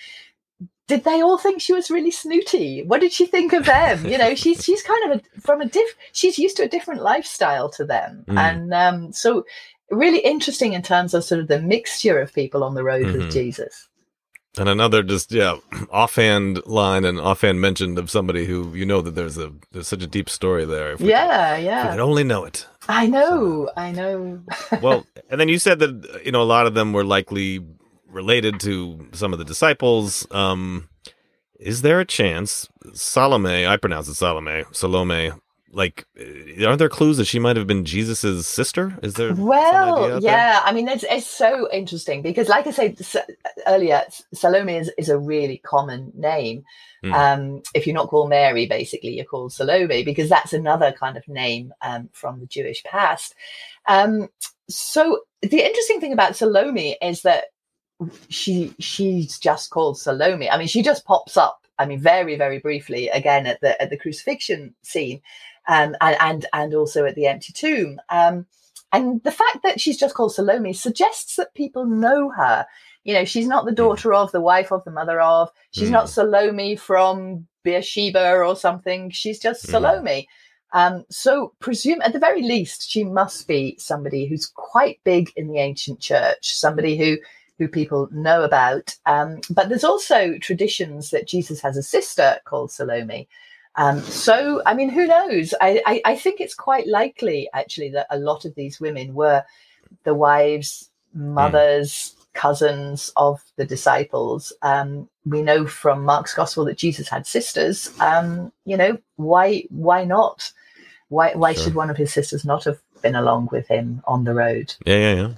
did 0.87 1.03
they 1.03 1.21
all 1.21 1.37
think 1.37 1.61
she 1.61 1.73
was 1.73 1.91
really 1.91 2.09
snooty? 2.11 2.83
What 2.83 3.01
did 3.01 3.11
she 3.11 3.25
think 3.27 3.53
of 3.53 3.65
them? 3.65 4.05
You 4.05 4.17
know, 4.17 4.33
she's 4.35 4.63
she's 4.65 4.81
kind 4.81 5.11
of 5.11 5.19
a, 5.19 5.41
from 5.41 5.61
a 5.61 5.65
diff. 5.67 5.95
She's 6.13 6.39
used 6.39 6.57
to 6.57 6.63
a 6.63 6.67
different 6.69 7.01
lifestyle 7.01 7.69
to 7.71 7.85
them, 7.85 8.25
Mm. 8.27 8.37
and 8.37 8.73
um, 8.73 9.11
so 9.13 9.45
really 9.91 10.19
interesting 10.19 10.73
in 10.73 10.81
terms 10.83 11.13
of 11.15 11.23
sort 11.23 11.41
of 11.41 11.47
the 11.47 11.59
mixture 11.59 12.19
of 12.19 12.31
people 12.33 12.63
on 12.63 12.75
the 12.75 12.83
road 12.83 13.05
Mhm. 13.07 13.13
with 13.13 13.31
Jesus. 13.31 13.87
And 14.59 14.67
another 14.69 15.01
just 15.03 15.31
yeah, 15.31 15.57
offhand 15.91 16.65
line 16.65 17.05
and 17.05 17.19
offhand 17.19 17.61
mention 17.61 17.97
of 17.97 18.09
somebody 18.09 18.45
who 18.45 18.73
you 18.75 18.85
know 18.85 19.01
that 19.01 19.15
there's 19.15 19.37
a 19.37 19.51
there's 19.71 19.87
such 19.87 20.03
a 20.03 20.07
deep 20.07 20.29
story 20.29 20.65
there. 20.65 20.91
If 20.93 20.99
we 20.99 21.05
could- 21.05 21.11
Yeah, 21.11 21.53
if 21.55 21.59
we 21.59 21.65
yeah. 21.65 21.91
could 21.91 21.99
only 21.99 22.23
know 22.23 22.43
it. 22.45 22.67
I 22.87 23.07
know, 23.07 23.69
I 23.77 23.91
know. 23.91 24.41
well, 24.81 25.05
and 25.29 25.39
then 25.39 25.47
you 25.49 25.59
said 25.59 25.79
that 25.79 26.21
you 26.25 26.31
know 26.31 26.41
a 26.41 26.51
lot 26.55 26.65
of 26.67 26.73
them 26.73 26.91
were 26.93 27.03
likely 27.05 27.59
related 28.07 28.59
to 28.61 29.07
some 29.13 29.31
of 29.33 29.39
the 29.39 29.45
disciples. 29.45 30.27
Um, 30.31 30.89
is 31.59 31.81
there 31.81 31.99
a 31.99 32.05
chance 32.05 32.67
Salome? 32.93 33.65
I 33.67 33.77
pronounce 33.77 34.07
it 34.07 34.15
Salome. 34.15 34.63
Salome. 34.71 35.31
Like, 35.71 36.05
uh, 36.19 36.67
are 36.67 36.75
there 36.75 36.89
clues 36.89 37.17
that 37.17 37.25
she 37.25 37.39
might 37.39 37.55
have 37.55 37.67
been 37.67 37.85
Jesus's 37.85 38.47
sister? 38.47 38.97
Is 39.03 39.13
there? 39.13 39.33
Well, 39.33 40.03
out 40.05 40.09
there? 40.09 40.19
yeah. 40.19 40.61
I 40.63 40.71
mean, 40.71 40.87
it's, 40.87 41.05
it's 41.09 41.27
so 41.27 41.69
interesting 41.71 42.21
because, 42.21 42.49
like 42.49 42.65
I 42.65 42.71
said 42.71 42.97
earlier, 43.67 44.03
Salome 44.33 44.77
is, 44.77 44.91
is 44.97 45.09
a 45.09 45.17
really 45.17 45.57
common 45.57 46.11
name. 46.15 46.63
Hmm. 47.03 47.13
Um, 47.13 47.61
if 47.73 47.85
you're 47.85 47.95
not 47.95 48.09
called 48.09 48.29
Mary, 48.29 48.65
basically, 48.65 49.15
you're 49.15 49.25
called 49.25 49.53
Salome 49.53 50.03
because 50.03 50.29
that's 50.29 50.53
another 50.53 50.91
kind 50.91 51.17
of 51.17 51.27
name 51.27 51.73
um, 51.81 52.09
from 52.13 52.39
the 52.39 52.47
Jewish 52.47 52.83
past. 52.83 53.35
Um, 53.87 54.29
so 54.69 55.21
the 55.41 55.65
interesting 55.65 55.99
thing 55.99 56.13
about 56.13 56.35
Salome 56.35 56.97
is 57.01 57.21
that 57.23 57.45
she 58.29 58.73
she's 58.79 59.37
just 59.37 59.69
called 59.69 59.99
Salome. 59.99 60.49
I 60.49 60.57
mean, 60.57 60.67
she 60.67 60.81
just 60.81 61.05
pops 61.05 61.37
up. 61.37 61.65
I 61.77 61.85
mean, 61.85 61.99
very 61.99 62.37
very 62.37 62.59
briefly 62.59 63.09
again 63.09 63.45
at 63.45 63.61
the 63.61 63.81
at 63.81 63.89
the 63.89 63.97
crucifixion 63.97 64.75
scene, 64.83 65.21
um, 65.69 65.95
and 66.01 66.17
and 66.19 66.45
and 66.51 66.73
also 66.73 67.05
at 67.05 67.15
the 67.15 67.27
empty 67.27 67.53
tomb. 67.53 68.01
Um, 68.09 68.45
and 68.91 69.23
the 69.23 69.31
fact 69.31 69.59
that 69.63 69.79
she's 69.79 69.97
just 69.97 70.15
called 70.15 70.33
Salome 70.33 70.73
suggests 70.73 71.35
that 71.35 71.53
people 71.53 71.85
know 71.85 72.31
her. 72.31 72.65
You 73.03 73.13
know, 73.13 73.23
she's 73.23 73.47
not 73.47 73.65
the 73.65 73.71
daughter 73.71 74.13
of, 74.13 74.31
the 74.31 74.41
wife 74.41 74.71
of, 74.71 74.83
the 74.83 74.91
mother 74.91 75.21
of. 75.21 75.49
She's 75.71 75.89
Mm. 75.89 75.93
not 75.93 76.09
Salome 76.09 76.75
from 76.75 77.47
Beersheba 77.63 78.37
or 78.37 78.55
something. 78.55 79.11
She's 79.11 79.39
just 79.39 79.65
Mm. 79.65 79.69
Salome. 79.69 80.27
Um, 80.73 81.05
so, 81.09 81.53
presume 81.59 82.01
at 82.01 82.13
the 82.13 82.19
very 82.19 82.41
least, 82.41 82.89
she 82.89 83.03
must 83.03 83.47
be 83.47 83.75
somebody 83.79 84.27
who's 84.27 84.51
quite 84.55 84.99
big 85.03 85.31
in 85.35 85.47
the 85.47 85.59
ancient 85.59 85.99
church, 85.99 86.55
somebody 86.55 86.97
who 86.97 87.17
who 87.59 87.67
people 87.67 88.07
know 88.11 88.43
about. 88.43 88.95
Um, 89.05 89.41
but 89.49 89.67
there's 89.69 89.83
also 89.83 90.37
traditions 90.39 91.09
that 91.09 91.27
Jesus 91.27 91.61
has 91.61 91.75
a 91.77 91.83
sister 91.83 92.39
called 92.45 92.71
Salome. 92.71 93.27
Um, 93.79 94.01
so, 94.01 94.61
I 94.65 94.73
mean, 94.75 94.89
who 94.89 95.07
knows? 95.07 95.53
I, 95.61 95.81
I, 95.85 96.01
I 96.05 96.15
think 96.15 96.41
it's 96.41 96.55
quite 96.55 96.87
likely, 96.87 97.49
actually, 97.53 97.89
that 97.91 98.07
a 98.11 98.19
lot 98.19 98.45
of 98.45 98.53
these 98.55 98.79
women 98.79 99.13
were 99.15 99.43
the 100.03 100.13
wives, 100.13 100.91
mothers, 101.13 102.15
cousins 102.33 103.11
of 103.17 103.41
the 103.57 103.65
disciples. 103.65 104.53
Um, 104.61 105.09
we 105.25 105.41
know 105.41 105.65
from 105.65 106.05
Mark's 106.05 106.33
gospel 106.35 106.65
that 106.65 106.77
Jesus 106.77 107.09
had 107.09 107.25
sisters. 107.25 107.91
Um, 108.01 108.51
you 108.65 108.77
know, 108.77 108.97
why 109.15 109.63
why 109.69 110.05
not? 110.05 110.51
Why 111.09 111.33
why 111.35 111.53
Sure. 111.53 111.63
should 111.65 111.75
one 111.75 111.89
of 111.89 111.97
his 111.97 112.13
sisters 112.13 112.45
not 112.45 112.65
have 112.65 112.79
been 113.01 113.15
along 113.15 113.49
with 113.51 113.67
him 113.67 114.01
on 114.05 114.25
the 114.25 114.33
road? 114.33 114.75
Yeah, 114.85 114.97
yeah, 114.97 115.15
yeah. 115.15 115.33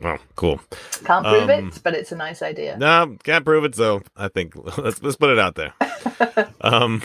Well, 0.00 0.18
cool. 0.36 0.60
Can't 1.04 1.24
prove 1.24 1.50
Um, 1.50 1.68
it, 1.68 1.80
but 1.82 1.94
it's 1.94 2.12
a 2.12 2.16
nice 2.16 2.42
idea. 2.42 2.76
No, 2.76 3.16
can't 3.22 3.44
prove 3.44 3.64
it. 3.64 3.74
So 3.74 4.02
I 4.16 4.28
think 4.28 4.54
let's 4.78 5.02
let's 5.02 5.16
put 5.16 5.30
it 5.30 5.38
out 5.38 5.54
there. 5.54 5.72
um, 6.60 7.02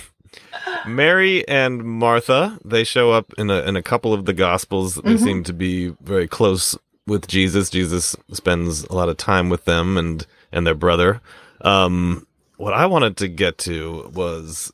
Mary 0.88 1.48
and 1.48 1.84
Martha 1.84 2.58
they 2.64 2.84
show 2.84 3.12
up 3.12 3.34
in 3.38 3.50
a 3.50 3.62
in 3.62 3.76
a 3.76 3.82
couple 3.84 4.14
of 4.14 4.26
the 4.26 4.34
Gospels. 4.34 4.96
They 4.96 5.16
Mhm. 5.16 5.20
seem 5.24 5.44
to 5.44 5.54
be 5.54 5.90
very 6.02 6.28
close 6.28 6.78
with 7.08 7.28
Jesus. 7.28 7.70
Jesus 7.70 8.16
spends 8.32 8.84
a 8.86 8.94
lot 8.94 9.10
of 9.10 9.18
time 9.18 9.50
with 9.50 9.66
them 9.66 9.98
and 9.98 10.26
and 10.52 10.66
their 10.66 10.76
brother. 10.76 11.22
Um, 11.62 12.26
what 12.58 12.74
I 12.74 12.86
wanted 12.86 13.18
to 13.18 13.28
get 13.28 13.58
to 13.60 14.12
was 14.14 14.72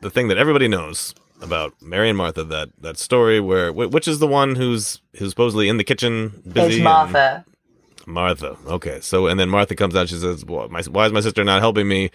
the 0.00 0.10
thing 0.10 0.28
that 0.28 0.38
everybody 0.38 0.68
knows 0.68 1.14
about 1.42 1.72
Mary 1.80 2.08
and 2.08 2.18
Martha. 2.18 2.44
That 2.44 2.70
that 2.80 2.98
story 2.98 3.40
where 3.40 3.72
which 3.72 4.06
is 4.08 4.18
the 4.18 4.26
one 4.26 4.54
who's 4.54 5.00
who's 5.16 5.30
supposedly 5.30 5.68
in 5.68 5.76
the 5.76 5.84
kitchen 5.84 6.42
busy. 6.50 6.76
It's 6.76 6.82
Martha. 6.84 7.44
Martha. 8.06 8.56
Okay. 8.66 9.00
So, 9.00 9.26
and 9.26 9.38
then 9.38 9.50
Martha 9.50 9.74
comes 9.74 9.94
out. 9.94 10.08
She 10.08 10.16
says, 10.16 10.42
Why 10.44 10.66
is 10.78 11.12
my 11.12 11.20
sister 11.20 11.44
not 11.44 11.60
helping 11.60 11.86
me? 11.88 12.10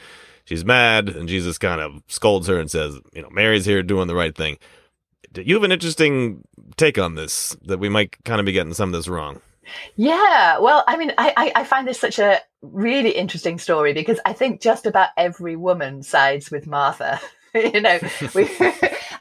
She's 0.45 0.65
mad. 0.65 1.09
And 1.09 1.27
Jesus 1.27 1.57
kind 1.57 1.81
of 1.81 2.01
scolds 2.07 2.47
her 2.47 2.59
and 2.59 2.69
says, 2.69 2.97
You 3.13 3.21
know, 3.21 3.29
Mary's 3.29 3.65
here 3.65 3.83
doing 3.83 4.07
the 4.07 4.15
right 4.15 4.35
thing. 4.35 4.57
you 5.35 5.55
have 5.55 5.63
an 5.63 5.71
interesting 5.71 6.43
take 6.77 6.97
on 6.97 7.15
this 7.15 7.55
that 7.63 7.79
we 7.79 7.89
might 7.89 8.23
kind 8.25 8.39
of 8.39 8.45
be 8.45 8.51
getting 8.51 8.73
some 8.73 8.89
of 8.89 8.93
this 8.93 9.07
wrong. 9.07 9.41
Yeah, 9.95 10.59
well, 10.59 10.83
I 10.87 10.97
mean, 10.97 11.13
I, 11.17 11.33
I, 11.37 11.61
I, 11.61 11.63
find 11.63 11.87
this 11.87 11.99
such 11.99 12.19
a 12.19 12.39
really 12.61 13.11
interesting 13.11 13.57
story 13.57 13.93
because 13.93 14.19
I 14.25 14.33
think 14.33 14.59
just 14.59 14.85
about 14.85 15.09
every 15.15 15.55
woman 15.55 16.03
sides 16.03 16.51
with 16.51 16.67
Martha. 16.67 17.19
you 17.55 17.79
know, 17.79 17.99
we, 18.35 18.43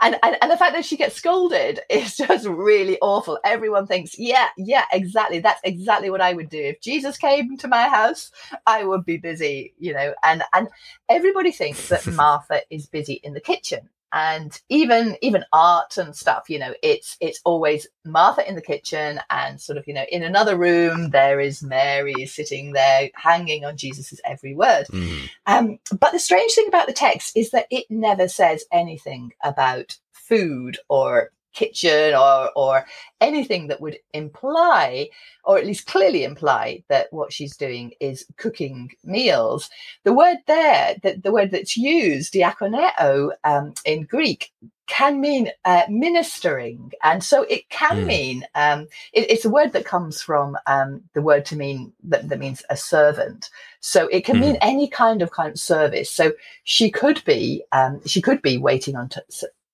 and, 0.02 0.18
and 0.22 0.36
and 0.42 0.50
the 0.50 0.56
fact 0.56 0.74
that 0.74 0.84
she 0.84 0.96
gets 0.96 1.16
scolded 1.16 1.80
is 1.90 2.16
just 2.16 2.46
really 2.46 2.98
awful. 3.00 3.38
Everyone 3.44 3.86
thinks, 3.86 4.18
yeah, 4.18 4.48
yeah, 4.58 4.84
exactly. 4.92 5.38
That's 5.40 5.60
exactly 5.64 6.10
what 6.10 6.20
I 6.20 6.34
would 6.34 6.50
do 6.50 6.60
if 6.60 6.80
Jesus 6.80 7.16
came 7.16 7.56
to 7.58 7.68
my 7.68 7.88
house. 7.88 8.30
I 8.66 8.84
would 8.84 9.04
be 9.04 9.16
busy, 9.16 9.74
you 9.78 9.94
know, 9.94 10.14
and 10.22 10.42
and 10.52 10.68
everybody 11.08 11.52
thinks 11.52 11.88
that 11.88 12.06
Martha 12.12 12.60
is 12.70 12.86
busy 12.86 13.14
in 13.22 13.32
the 13.32 13.40
kitchen 13.40 13.88
and 14.12 14.60
even 14.68 15.16
even 15.22 15.44
art 15.52 15.96
and 15.96 16.14
stuff 16.14 16.48
you 16.48 16.58
know 16.58 16.74
it's 16.82 17.16
it's 17.20 17.40
always 17.44 17.86
martha 18.04 18.46
in 18.46 18.54
the 18.54 18.62
kitchen 18.62 19.20
and 19.30 19.60
sort 19.60 19.78
of 19.78 19.86
you 19.86 19.94
know 19.94 20.04
in 20.10 20.22
another 20.22 20.56
room 20.56 21.10
there 21.10 21.40
is 21.40 21.62
mary 21.62 22.26
sitting 22.26 22.72
there 22.72 23.10
hanging 23.14 23.64
on 23.64 23.76
jesus's 23.76 24.20
every 24.24 24.54
word 24.54 24.86
mm. 24.88 25.28
um, 25.46 25.78
but 25.98 26.12
the 26.12 26.18
strange 26.18 26.52
thing 26.52 26.68
about 26.68 26.86
the 26.86 26.92
text 26.92 27.36
is 27.36 27.50
that 27.50 27.66
it 27.70 27.86
never 27.90 28.28
says 28.28 28.64
anything 28.72 29.32
about 29.42 29.96
food 30.12 30.78
or 30.88 31.30
kitchen 31.52 32.14
or 32.14 32.50
or 32.56 32.86
anything 33.20 33.68
that 33.68 33.80
would 33.80 33.98
imply 34.12 35.08
or 35.44 35.58
at 35.58 35.66
least 35.66 35.86
clearly 35.86 36.24
imply 36.24 36.82
that 36.88 37.12
what 37.12 37.32
she's 37.32 37.56
doing 37.56 37.92
is 38.00 38.26
cooking 38.36 38.90
meals 39.04 39.70
the 40.04 40.12
word 40.12 40.38
there 40.46 40.96
that 41.02 41.22
the 41.22 41.32
word 41.32 41.50
that's 41.50 41.76
used 41.76 42.32
diakoneo 42.32 43.30
um, 43.44 43.72
in 43.84 44.04
greek 44.04 44.50
can 44.92 45.20
mean 45.20 45.50
uh, 45.64 45.84
ministering 45.88 46.92
and 47.02 47.24
so 47.24 47.44
it 47.44 47.66
can 47.70 48.02
mm. 48.02 48.06
mean 48.06 48.46
um, 48.54 48.82
it, 49.14 49.30
it's 49.30 49.44
a 49.44 49.50
word 49.50 49.72
that 49.72 49.86
comes 49.86 50.20
from 50.20 50.56
um, 50.66 51.00
the 51.14 51.22
word 51.22 51.46
to 51.46 51.56
mean 51.56 51.92
that, 52.02 52.28
that 52.28 52.38
means 52.38 52.62
a 52.68 52.76
servant 52.76 53.48
so 53.80 54.06
it 54.08 54.22
can 54.22 54.36
mm. 54.36 54.40
mean 54.40 54.58
any 54.60 54.86
kind 54.86 55.22
of 55.22 55.30
kind 55.30 55.52
of 55.52 55.58
service 55.58 56.10
so 56.10 56.32
she 56.64 56.90
could 56.90 57.24
be 57.24 57.64
um, 57.72 58.00
she 58.06 58.20
could 58.20 58.42
be 58.42 58.58
waiting 58.58 58.94
on 58.94 59.08
t- 59.08 59.20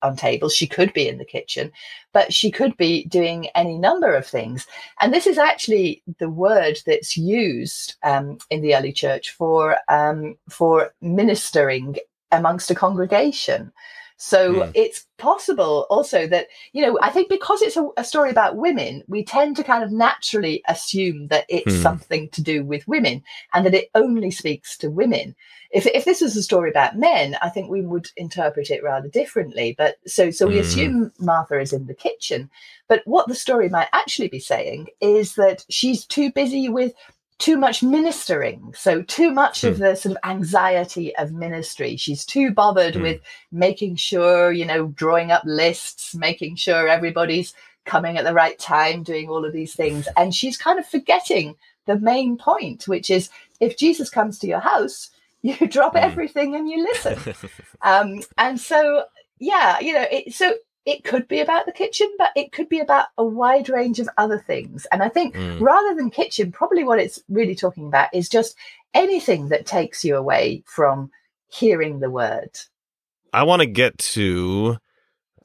on 0.03 0.17
tables. 0.17 0.55
She 0.55 0.67
could 0.67 0.93
be 0.93 1.09
in 1.09 1.19
the 1.19 1.25
kitchen, 1.25 1.73
but 2.13 2.33
she 2.33 2.51
could 2.51 2.77
be 2.77 3.05
doing 3.07 3.49
any 3.55 3.79
number 3.79 4.15
of 4.15 4.27
things. 4.27 4.67
And 5.01 5.13
this 5.13 5.27
is 5.27 5.39
actually 5.39 6.03
the 6.19 6.31
word 6.31 6.79
that's 6.87 7.17
used 7.17 7.97
um, 8.03 8.39
in 8.51 8.61
the 8.63 8.75
early 8.75 8.93
church 8.93 9.31
for 9.31 9.77
um, 9.89 10.37
for 10.49 10.93
ministering 11.01 11.97
amongst 12.33 12.71
a 12.71 12.75
congregation. 12.75 13.73
So 14.19 14.55
mm. 14.55 14.73
it's 14.75 15.07
possible 15.17 15.87
also 15.91 16.27
that, 16.27 16.49
you 16.73 16.83
know, 16.83 16.99
I 17.01 17.11
think 17.11 17.29
because 17.29 17.63
it's 17.63 17.77
a, 17.77 17.89
a, 17.97 18.03
story 18.03 18.31
about 18.31 18.57
women, 18.57 19.05
we 19.07 19.25
tend 19.25 19.57
to 19.57 19.65
kind 19.65 19.85
of 19.85 19.93
naturally 19.93 20.61
assume 20.69 21.29
that 21.29 21.47
it's 21.49 21.73
mm. 21.73 21.83
something 21.83 22.29
to 22.31 22.43
do 22.43 22.65
with 22.65 22.89
women 22.89 23.23
and 23.55 23.65
that 23.65 23.75
it 23.75 23.91
only 23.95 24.33
speaks 24.33 24.77
to 24.79 24.91
women. 24.91 25.37
If, 25.71 25.87
if 25.87 26.05
this 26.05 26.21
was 26.21 26.37
a 26.37 26.43
story 26.43 26.69
about 26.69 26.99
men, 26.99 27.37
I 27.43 27.49
think 27.49 27.71
we 27.71 27.81
would 27.81 28.09
interpret 28.17 28.71
it 28.71 28.83
rather 28.83 29.09
differently. 29.09 29.77
But 29.79 29.99
so, 30.05 30.33
so 30.33 30.49
we 30.49 30.57
mm. 30.57 30.61
assume 30.61 31.13
Martha 31.21 31.61
is 31.61 31.73
in 31.73 31.87
the 31.87 31.95
kitchen. 31.95 32.51
But 32.89 33.03
what 33.05 33.29
the 33.29 33.37
story 33.37 33.69
might 33.69 33.89
actually 33.93 34.29
be 34.29 34.41
saying 34.41 34.89
is 35.01 35.37
that 35.37 35.65
she's 35.71 36.05
too 36.05 36.33
busy 36.33 36.69
with 36.69 36.93
too 37.39 37.57
much 37.57 37.83
ministering. 37.83 38.75
So, 38.77 39.03
too 39.03 39.31
much 39.31 39.63
mm. 39.63 39.69
of 39.69 39.77
hmm. 39.77 39.83
the 39.83 39.97
sort 39.97 40.17
of 40.17 40.31
anxiety 40.31 41.15
of 41.17 41.33
ministry. 41.33 41.97
She's 41.97 42.25
too 42.25 42.51
bothered 42.51 42.95
mm. 42.95 43.03
with 43.03 43.21
making 43.53 43.97
sure, 43.97 44.53
you 44.53 44.65
know, 44.65 44.89
drawing 44.89 45.31
up 45.31 45.43
lists, 45.45 46.15
making 46.15 46.57
sure 46.57 46.89
everybody's 46.89 47.55
coming 47.85 48.19
at 48.19 48.25
the 48.25 48.35
right 48.35 48.59
time, 48.59 49.03
doing 49.03 49.29
all 49.29 49.45
of 49.45 49.53
these 49.53 49.75
things. 49.75 50.09
And 50.17 50.35
she's 50.35 50.59
kind 50.59 50.79
of 50.79 50.87
forgetting 50.87 51.57
the 51.87 51.99
main 51.99 52.37
point, 52.37 52.87
which 52.87 53.09
is 53.11 53.31
if 53.61 53.77
Jesus 53.77 54.11
comes 54.11 54.39
to 54.39 54.47
your 54.47 54.61
house, 54.61 55.11
you 55.43 55.55
drop 55.69 55.95
mm. 55.95 56.03
everything 56.03 56.57
and 56.57 56.69
you 56.69 56.83
listen. 56.83 57.35
um, 57.83 58.21
and 58.37 58.61
so, 58.61 59.05
yeah, 59.39 59.79
you 59.79 59.93
know, 59.93 60.07
it, 60.11 60.35
so 60.35 60.55
it 60.89 61.05
could 61.05 61.29
be 61.29 61.41
about 61.41 61.67
the 61.67 61.73
kitchen, 61.73 62.09
but 62.17 62.31
it 62.35 62.51
could 62.51 62.67
be 62.71 62.81
about 62.81 63.09
a 63.19 63.25
wide 63.25 63.69
range 63.69 64.01
of 64.01 64.09
other 64.17 64.39
things. 64.39 64.87
And 64.91 65.03
I 65.03 65.11
think 65.11 65.35
mm. 65.35 65.61
rather 65.61 65.95
than 65.95 66.09
kitchen, 66.09 66.51
probably 66.51 66.83
what 66.83 66.99
it's 66.99 67.23
really 67.29 67.55
talking 67.55 67.87
about 67.87 68.09
is 68.15 68.27
just 68.27 68.57
anything 68.95 69.49
that 69.51 69.67
takes 69.67 70.03
you 70.03 70.17
away 70.17 70.63
from 70.65 71.11
hearing 71.47 72.01
the 72.01 72.09
word. 72.11 72.57
I 73.35 73.43
want 73.43 73.61
to 73.61 73.67
get 73.67 73.99
to 73.99 74.79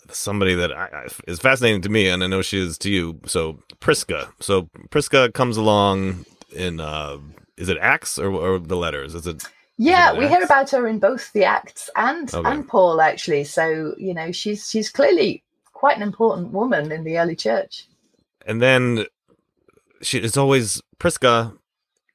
somebody 0.09 0.55
that 0.55 0.71
I, 0.71 0.85
I, 0.85 1.07
is 1.27 1.39
fascinating 1.39 1.81
to 1.81 1.89
me, 1.89 2.07
and 2.07 2.23
I 2.23 2.27
know 2.27 2.41
she 2.41 2.61
is 2.61 2.77
to 2.77 2.89
you. 2.89 3.19
So 3.25 3.59
Prisca. 3.81 4.29
So 4.39 4.69
Prisca 4.91 5.29
comes 5.33 5.57
along 5.57 6.25
in 6.55 6.79
uh, 6.79 7.17
is 7.57 7.67
it 7.67 7.77
Acts 7.81 8.17
or, 8.17 8.31
or 8.31 8.59
the 8.59 8.77
letters? 8.77 9.13
Is 9.13 9.27
it? 9.27 9.43
Yeah, 9.77 10.13
we 10.17 10.27
hear 10.27 10.43
about 10.43 10.69
her 10.71 10.87
in 10.87 10.99
both 10.99 11.33
the 11.33 11.45
Acts 11.45 11.89
and 11.95 12.33
okay. 12.33 12.49
and 12.49 12.67
Paul 12.67 13.01
actually. 13.01 13.43
So 13.43 13.95
you 13.97 14.13
know, 14.13 14.31
she's 14.31 14.69
she's 14.69 14.89
clearly 14.89 15.43
quite 15.71 15.97
an 15.97 16.03
important 16.03 16.51
woman 16.51 16.91
in 16.91 17.03
the 17.03 17.17
early 17.17 17.35
church. 17.35 17.87
And 18.45 18.61
then 18.61 19.05
she 20.01 20.19
it's 20.19 20.37
always 20.37 20.81
Prisca 20.99 21.53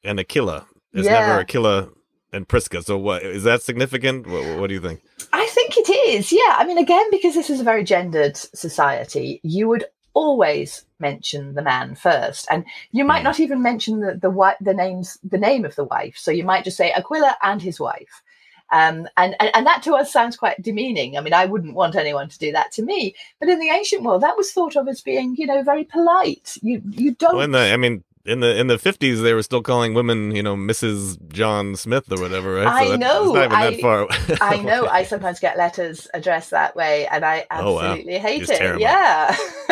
and 0.05 0.21
Aquila. 0.21 0.67
It's 0.93 1.07
yeah. 1.07 1.21
never 1.21 1.41
Aquila 1.41 1.89
and 2.33 2.49
Prisca. 2.49 2.83
So 2.83 2.97
what 2.97 3.23
is 3.23 3.45
that 3.45 3.63
significant? 3.63 4.27
What, 4.27 4.61
what 4.61 4.69
do 4.69 4.75
you 4.75 4.81
think? 4.81 5.03
I 5.33 5.47
think 5.47 5.77
it 5.77 5.91
is. 5.91 6.33
Yeah, 6.33 6.55
I 6.57 6.65
mean, 6.65 6.79
again, 6.79 7.11
because 7.11 7.35
this 7.35 7.51
is 7.51 7.61
a 7.61 7.65
very 7.65 7.85
gendered 7.85 8.37
society, 8.37 9.41
you 9.43 9.69
would 9.69 9.85
always 10.15 10.85
mention 10.99 11.55
the 11.55 11.63
man 11.63 11.95
first 11.95 12.47
and 12.51 12.65
you 12.93 13.05
might 13.05 13.21
hmm. 13.21 13.25
not 13.25 13.41
even 13.41 13.63
mention 13.63 14.01
the 14.01 14.15
the, 14.15 14.57
the 14.61 14.75
names 14.75 15.19
the 15.23 15.39
name 15.39 15.65
of 15.65 15.75
the 15.77 15.85
wife 15.85 16.17
so 16.17 16.31
you 16.31 16.45
might 16.45 16.65
just 16.65 16.77
say 16.77 16.93
aquila 16.93 17.37
and 17.43 17.63
his 17.63 17.79
wife 17.79 18.23
um, 18.71 19.09
and, 19.17 19.35
and, 19.41 19.51
and 19.55 19.67
that 19.67 19.83
to 19.85 19.95
us 19.95 20.13
sounds 20.13 20.37
quite 20.37 20.61
demeaning. 20.63 21.17
I 21.17 21.21
mean, 21.23 21.33
I 21.33 21.47
wouldn't 21.47 21.75
want 21.75 21.97
anyone 21.97 22.29
to 22.29 22.39
do 22.39 22.53
that 22.53 22.71
to 22.73 22.83
me. 22.83 23.15
But 23.41 23.49
in 23.49 23.59
the 23.59 23.71
ancient 23.71 24.03
world, 24.03 24.23
that 24.23 24.37
was 24.37 24.53
thought 24.53 24.77
of 24.77 24.89
as 24.89 25.01
being, 25.01 25.37
you 25.37 25.47
know, 25.47 25.63
very 25.63 25.85
polite. 25.85 26.59
You 26.61 26.83
you 26.91 27.15
don't. 27.15 27.37
Well, 27.37 27.49
the, 27.49 27.73
I 27.73 27.77
mean, 27.77 28.05
in 28.29 28.41
the 28.41 28.59
in 28.59 28.67
the 28.67 28.79
fifties, 28.79 29.23
they 29.23 29.33
were 29.33 29.43
still 29.43 29.63
calling 29.63 29.95
women, 29.95 30.35
you 30.35 30.43
know, 30.43 30.55
Mrs. 30.55 31.19
John 31.29 31.77
Smith 31.77 32.13
or 32.13 32.21
whatever. 32.21 32.55
Right? 32.55 32.93
I 32.93 32.97
know. 32.97 33.35
I, 33.37 34.07
I 34.41 34.57
know. 34.59 34.87
I 34.87 35.05
sometimes 35.05 35.41
get 35.41 35.57
letters 35.57 36.07
addressed 36.13 36.51
that 36.51 36.77
way, 36.77 37.07
and 37.07 37.25
I 37.25 37.47
absolutely 37.51 38.15
oh, 38.15 38.19
wow. 38.19 38.23
hate 38.23 38.43
it. 38.43 38.59
Terrible. 38.59 38.81
Yeah, 38.81 39.37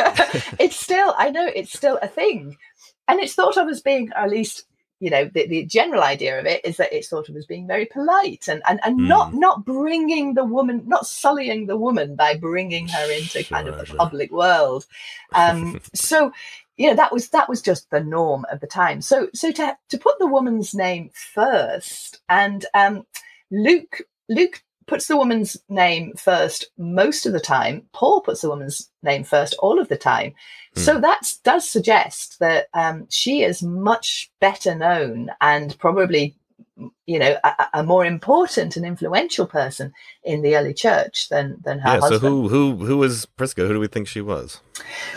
it's 0.59 0.77
still. 0.77 1.15
I 1.17 1.31
know 1.31 1.47
it's 1.47 1.73
still 1.73 1.99
a 2.01 2.09
thing, 2.09 2.57
and 3.07 3.21
it's 3.21 3.35
thought 3.35 3.59
of 3.59 3.69
as 3.69 3.83
being 3.83 4.11
at 4.17 4.31
least. 4.31 4.65
You 4.99 5.11
know, 5.11 5.27
the, 5.27 5.47
the 5.47 5.67
general 5.67 6.03
idea 6.03 6.41
of 6.41 6.47
it 6.47 6.65
is 6.65 6.79
that 6.79 6.91
it's 6.91 7.09
thought 7.09 7.29
of 7.29 7.37
as 7.37 7.45
being 7.45 7.67
very 7.67 7.85
polite 7.85 8.49
and, 8.49 8.63
and, 8.67 8.81
and 8.83 8.99
mm. 8.99 9.07
not 9.07 9.35
not 9.35 9.67
bringing 9.67 10.33
the 10.33 10.45
woman, 10.45 10.85
not 10.87 11.07
sullying 11.07 11.67
the 11.67 11.77
woman 11.77 12.17
by 12.17 12.35
bringing 12.35 12.89
her 12.89 13.13
into 13.13 13.43
sure, 13.43 13.43
kind 13.43 13.69
of 13.69 13.77
the 13.77 13.95
public 13.95 14.33
world. 14.33 14.87
Um, 15.35 15.83
so 15.93 16.33
you 16.77 16.89
know 16.89 16.95
that 16.95 17.13
was 17.13 17.29
that 17.31 17.49
was 17.49 17.63
just 17.63 17.91
the 17.91 18.01
norm 18.01 18.45
of 18.51 18.61
the 18.61 18.67
time. 18.67 19.01
So 19.01 19.29
so 19.35 19.53
to 19.53 19.77
to 19.89 19.99
put 19.99 20.19
the 20.19 20.27
woman's 20.27 20.75
name 20.75 21.11
first 21.35 22.21
and 22.29 22.65
um 22.75 23.07
luke 23.51 24.03
luke 24.29 24.63
puts 24.87 25.09
the 25.09 25.17
woman's 25.17 25.57
name 25.69 26.13
first 26.17 26.67
most 26.79 27.27
of 27.27 27.33
the 27.33 27.41
time. 27.41 27.83
Paul 27.93 28.21
puts 28.21 28.43
the 28.43 28.49
woman's 28.49 28.91
name 29.03 29.25
first 29.25 29.55
all 29.59 29.81
of 29.81 29.89
the 29.89 29.97
time. 29.97 30.35
Mm. 30.77 30.81
so 30.81 31.01
that 31.01 31.33
does 31.45 31.69
suggest 31.69 32.39
that 32.39 32.69
um, 32.75 33.07
she 33.11 33.43
is 33.43 33.63
much 33.63 34.31
better 34.41 34.75
known 34.75 35.31
and 35.41 35.77
probably 35.79 36.37
you 37.07 37.19
know 37.19 37.37
a, 37.43 37.67
a, 37.75 37.83
more 37.83 38.05
important 38.05 38.77
and 38.77 38.85
influential 38.85 39.47
person 39.47 39.93
in 40.25 40.43
the 40.43 40.57
early 40.57 40.75
church 40.75 41.29
than 41.31 41.57
than 41.65 41.79
her 41.79 41.95
yeah, 41.95 42.01
husband. 42.01 42.21
So 42.21 42.29
who 42.29 42.49
who 42.49 42.85
who 42.85 42.97
was 42.99 43.25
Prisca? 43.25 43.67
Who 43.67 43.73
do 43.73 43.81
we 43.81 43.87
think 43.87 44.09
she 44.09 44.21
was? 44.21 44.61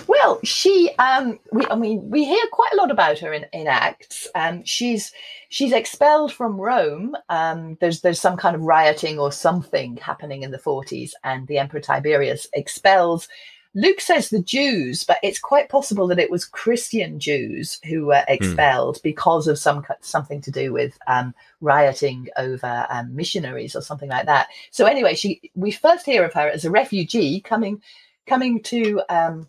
Well, 0.08 0.40
she 0.44 0.92
um 1.00 1.40
we 1.52 1.66
I 1.70 1.76
mean 1.76 2.10
we 2.10 2.24
hear 2.24 2.44
quite 2.52 2.72
a 2.74 2.78
lot 2.78 2.92
about 2.92 3.20
her 3.20 3.34
in, 3.34 3.46
in 3.52 3.68
Acts. 3.68 4.28
Um 4.36 4.64
she's 4.64 5.12
she's 5.50 5.74
expelled 5.74 6.32
from 6.32 6.60
Rome. 6.60 7.16
Um 7.28 7.78
there's 7.82 8.02
there's 8.02 8.22
some 8.22 8.38
kind 8.38 8.56
of 8.56 8.62
rioting 8.62 9.20
or 9.20 9.32
something 9.32 9.98
happening 9.98 10.44
in 10.44 10.52
the 10.52 10.60
40s 10.60 11.12
and 11.24 11.48
the 11.48 11.58
Emperor 11.58 11.82
Tiberius 11.82 12.48
expels 12.54 13.28
Luke 13.76 14.02
says 14.02 14.30
the 14.30 14.42
Jews, 14.42 15.04
but 15.04 15.20
it's 15.22 15.40
quite 15.40 15.70
possible 15.70 16.08
that 16.08 16.20
it 16.20 16.32
was 16.32 16.46
Christian 16.46 17.20
Jews 17.20 17.80
who 17.88 18.06
were 18.08 18.24
hmm. 18.28 18.34
expelled 18.34 18.98
mm. 18.98 19.04
because 19.04 19.48
of 19.48 19.60
some 19.60 19.86
something 20.02 20.42
to 20.42 20.52
do 20.52 20.74
with 20.74 20.98
um, 21.08 21.36
rioting 21.62 22.28
over 22.38 22.88
um, 22.90 23.16
missionaries 23.16 23.76
or 23.76 23.82
something 23.82 24.10
like 24.10 24.26
that. 24.26 24.48
So 24.72 24.86
anyway, 24.86 25.16
she 25.16 25.52
we 25.56 25.72
first 25.72 26.06
hear 26.06 26.24
of 26.24 26.34
her 26.34 26.50
as 26.50 26.66
a 26.66 26.72
refugee 26.72 27.42
coming 27.42 27.82
coming 28.26 28.64
to 28.64 29.02
um, 29.10 29.48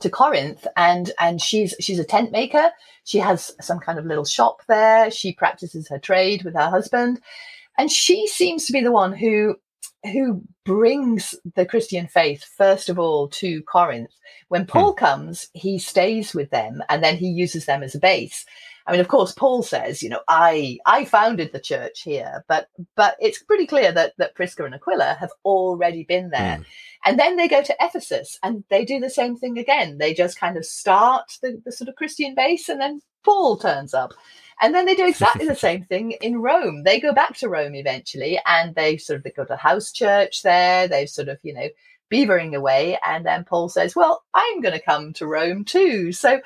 to 0.00 0.10
Corinth, 0.10 0.66
and 0.76 1.12
and 1.20 1.40
she's 1.40 1.74
she's 1.78 2.00
a 2.00 2.04
tent 2.04 2.32
maker. 2.32 2.70
She 3.04 3.18
has 3.18 3.52
some 3.60 3.78
kind 3.78 3.98
of 3.98 4.06
little 4.06 4.24
shop 4.24 4.62
there. 4.66 5.10
She 5.10 5.32
practices 5.32 5.88
her 5.88 5.98
trade 5.98 6.42
with 6.42 6.54
her 6.54 6.68
husband, 6.68 7.20
and 7.78 7.90
she 7.90 8.26
seems 8.26 8.66
to 8.66 8.72
be 8.72 8.82
the 8.82 8.92
one 8.92 9.12
who 9.12 9.56
who 10.04 10.42
brings 10.64 11.34
the 11.54 11.66
Christian 11.66 12.06
faith 12.06 12.44
first 12.56 12.88
of 12.88 12.98
all 12.98 13.28
to 13.28 13.62
Corinth. 13.62 14.12
When 14.48 14.66
Paul 14.66 14.92
hmm. 14.92 14.98
comes, 14.98 15.48
he 15.54 15.78
stays 15.78 16.34
with 16.34 16.50
them 16.50 16.82
and 16.88 17.02
then 17.02 17.16
he 17.16 17.28
uses 17.28 17.66
them 17.66 17.82
as 17.82 17.94
a 17.94 18.00
base. 18.00 18.44
I 18.86 18.92
mean, 18.92 19.00
of 19.00 19.08
course, 19.08 19.32
Paul 19.32 19.62
says, 19.62 20.02
you 20.02 20.08
know, 20.08 20.20
I 20.28 20.78
I 20.86 21.04
founded 21.04 21.52
the 21.52 21.60
church 21.60 22.02
here, 22.02 22.44
but 22.48 22.68
but 22.96 23.16
it's 23.20 23.42
pretty 23.42 23.66
clear 23.66 23.92
that 23.92 24.14
that 24.18 24.34
Prisca 24.34 24.64
and 24.64 24.74
Aquila 24.74 25.16
have 25.20 25.30
already 25.44 26.02
been 26.02 26.30
there. 26.30 26.58
Mm. 26.58 26.64
And 27.04 27.18
then 27.18 27.36
they 27.36 27.48
go 27.48 27.62
to 27.62 27.76
Ephesus 27.80 28.38
and 28.42 28.64
they 28.70 28.84
do 28.84 28.98
the 29.00 29.10
same 29.10 29.36
thing 29.36 29.58
again. 29.58 29.98
They 29.98 30.14
just 30.14 30.38
kind 30.38 30.56
of 30.56 30.64
start 30.64 31.32
the, 31.42 31.60
the 31.64 31.72
sort 31.72 31.88
of 31.88 31.96
Christian 31.96 32.34
base 32.34 32.68
and 32.68 32.80
then 32.80 33.00
Paul 33.24 33.56
turns 33.56 33.94
up. 33.94 34.14
And 34.62 34.74
then 34.74 34.86
they 34.86 34.94
do 34.94 35.06
exactly 35.06 35.46
the 35.46 35.54
same 35.68 35.84
thing 35.84 36.12
in 36.22 36.40
Rome. 36.40 36.84
They 36.84 37.00
go 37.00 37.12
back 37.12 37.36
to 37.38 37.48
Rome 37.48 37.74
eventually 37.74 38.40
and 38.46 38.74
they 38.74 38.96
sort 38.96 39.18
of 39.18 39.24
they 39.24 39.30
go 39.30 39.44
to 39.44 39.56
house 39.56 39.92
church 39.92 40.42
there. 40.42 40.88
They've 40.88 41.10
sort 41.10 41.28
of, 41.28 41.38
you 41.42 41.52
know, 41.52 41.68
beavering 42.10 42.54
away. 42.54 42.98
And 43.04 43.26
then 43.26 43.44
Paul 43.44 43.68
says, 43.68 43.96
Well, 43.96 44.22
I'm 44.32 44.60
going 44.60 44.74
to 44.74 44.84
come 44.84 45.12
to 45.14 45.26
Rome 45.26 45.64
too. 45.64 46.12
So, 46.12 46.40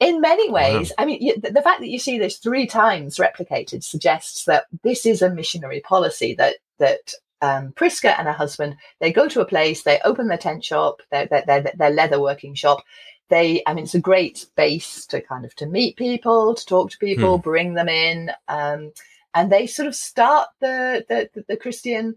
in 0.00 0.20
many 0.20 0.48
ways, 0.48 0.92
I 0.96 1.04
mean, 1.04 1.40
the 1.40 1.60
fact 1.60 1.80
that 1.80 1.88
you 1.88 1.98
see 1.98 2.18
this 2.18 2.36
three 2.36 2.68
times 2.68 3.16
replicated 3.16 3.82
suggests 3.82 4.44
that 4.44 4.66
this 4.84 5.04
is 5.04 5.22
a 5.22 5.30
missionary 5.30 5.80
policy 5.80 6.34
that 6.36 6.56
that 6.78 7.14
um, 7.40 7.72
Prisca 7.72 8.16
and 8.16 8.28
her 8.28 8.32
husband 8.32 8.76
they 9.00 9.12
go 9.12 9.28
to 9.28 9.40
a 9.40 9.46
place, 9.46 9.82
they 9.82 9.98
open 10.04 10.28
their 10.28 10.38
tent 10.38 10.64
shop, 10.64 11.02
their 11.10 11.26
their, 11.26 11.42
their, 11.46 11.72
their 11.76 11.90
leather 11.90 12.20
working 12.20 12.54
shop, 12.54 12.84
they 13.28 13.62
i 13.66 13.74
mean 13.74 13.84
it's 13.84 13.94
a 13.94 14.00
great 14.00 14.46
base 14.56 15.06
to 15.06 15.20
kind 15.20 15.44
of 15.44 15.54
to 15.54 15.66
meet 15.66 15.96
people 15.96 16.54
to 16.54 16.66
talk 16.66 16.90
to 16.90 16.98
people 16.98 17.36
hmm. 17.36 17.42
bring 17.42 17.74
them 17.74 17.88
in 17.88 18.30
um, 18.48 18.92
and 19.34 19.52
they 19.52 19.66
sort 19.66 19.88
of 19.88 19.94
start 19.94 20.48
the 20.60 21.04
the, 21.08 21.44
the 21.48 21.56
christian 21.56 22.14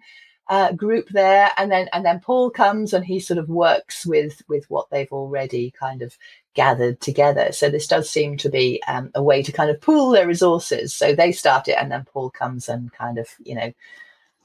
uh, 0.47 0.73
group 0.73 1.07
there 1.09 1.51
and 1.57 1.71
then 1.71 1.87
and 1.93 2.03
then 2.03 2.19
paul 2.19 2.49
comes 2.49 2.93
and 2.93 3.05
he 3.05 3.19
sort 3.19 3.37
of 3.37 3.47
works 3.47 4.05
with 4.05 4.41
with 4.49 4.69
what 4.69 4.89
they've 4.89 5.11
already 5.11 5.71
kind 5.71 6.01
of 6.01 6.17
gathered 6.53 6.99
together 6.99 7.51
so 7.53 7.69
this 7.69 7.87
does 7.87 8.09
seem 8.09 8.35
to 8.35 8.49
be 8.49 8.81
um, 8.87 9.09
a 9.15 9.23
way 9.23 9.41
to 9.41 9.53
kind 9.53 9.69
of 9.69 9.79
pool 9.79 10.09
their 10.09 10.27
resources 10.27 10.93
so 10.93 11.15
they 11.15 11.31
start 11.31 11.69
it 11.69 11.77
and 11.79 11.89
then 11.89 12.05
paul 12.11 12.29
comes 12.29 12.67
and 12.67 12.91
kind 12.91 13.17
of 13.17 13.29
you 13.43 13.55
know 13.55 13.71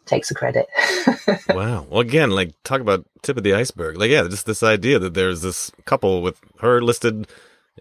takes 0.07 0.29
the 0.29 0.35
credit. 0.35 0.69
wow. 1.49 1.87
Well, 1.88 2.01
again, 2.01 2.31
like 2.31 2.53
talk 2.62 2.81
about 2.81 3.05
tip 3.23 3.37
of 3.37 3.42
the 3.42 3.55
iceberg. 3.55 3.99
Like, 3.99 4.11
yeah, 4.11 4.27
just 4.29 4.47
this 4.47 4.62
idea 4.62 4.99
that 4.99 5.14
there's 5.14 5.42
this 5.42 5.71
couple 5.85 6.23
with 6.23 6.40
her 6.61 6.81
listed, 6.81 7.27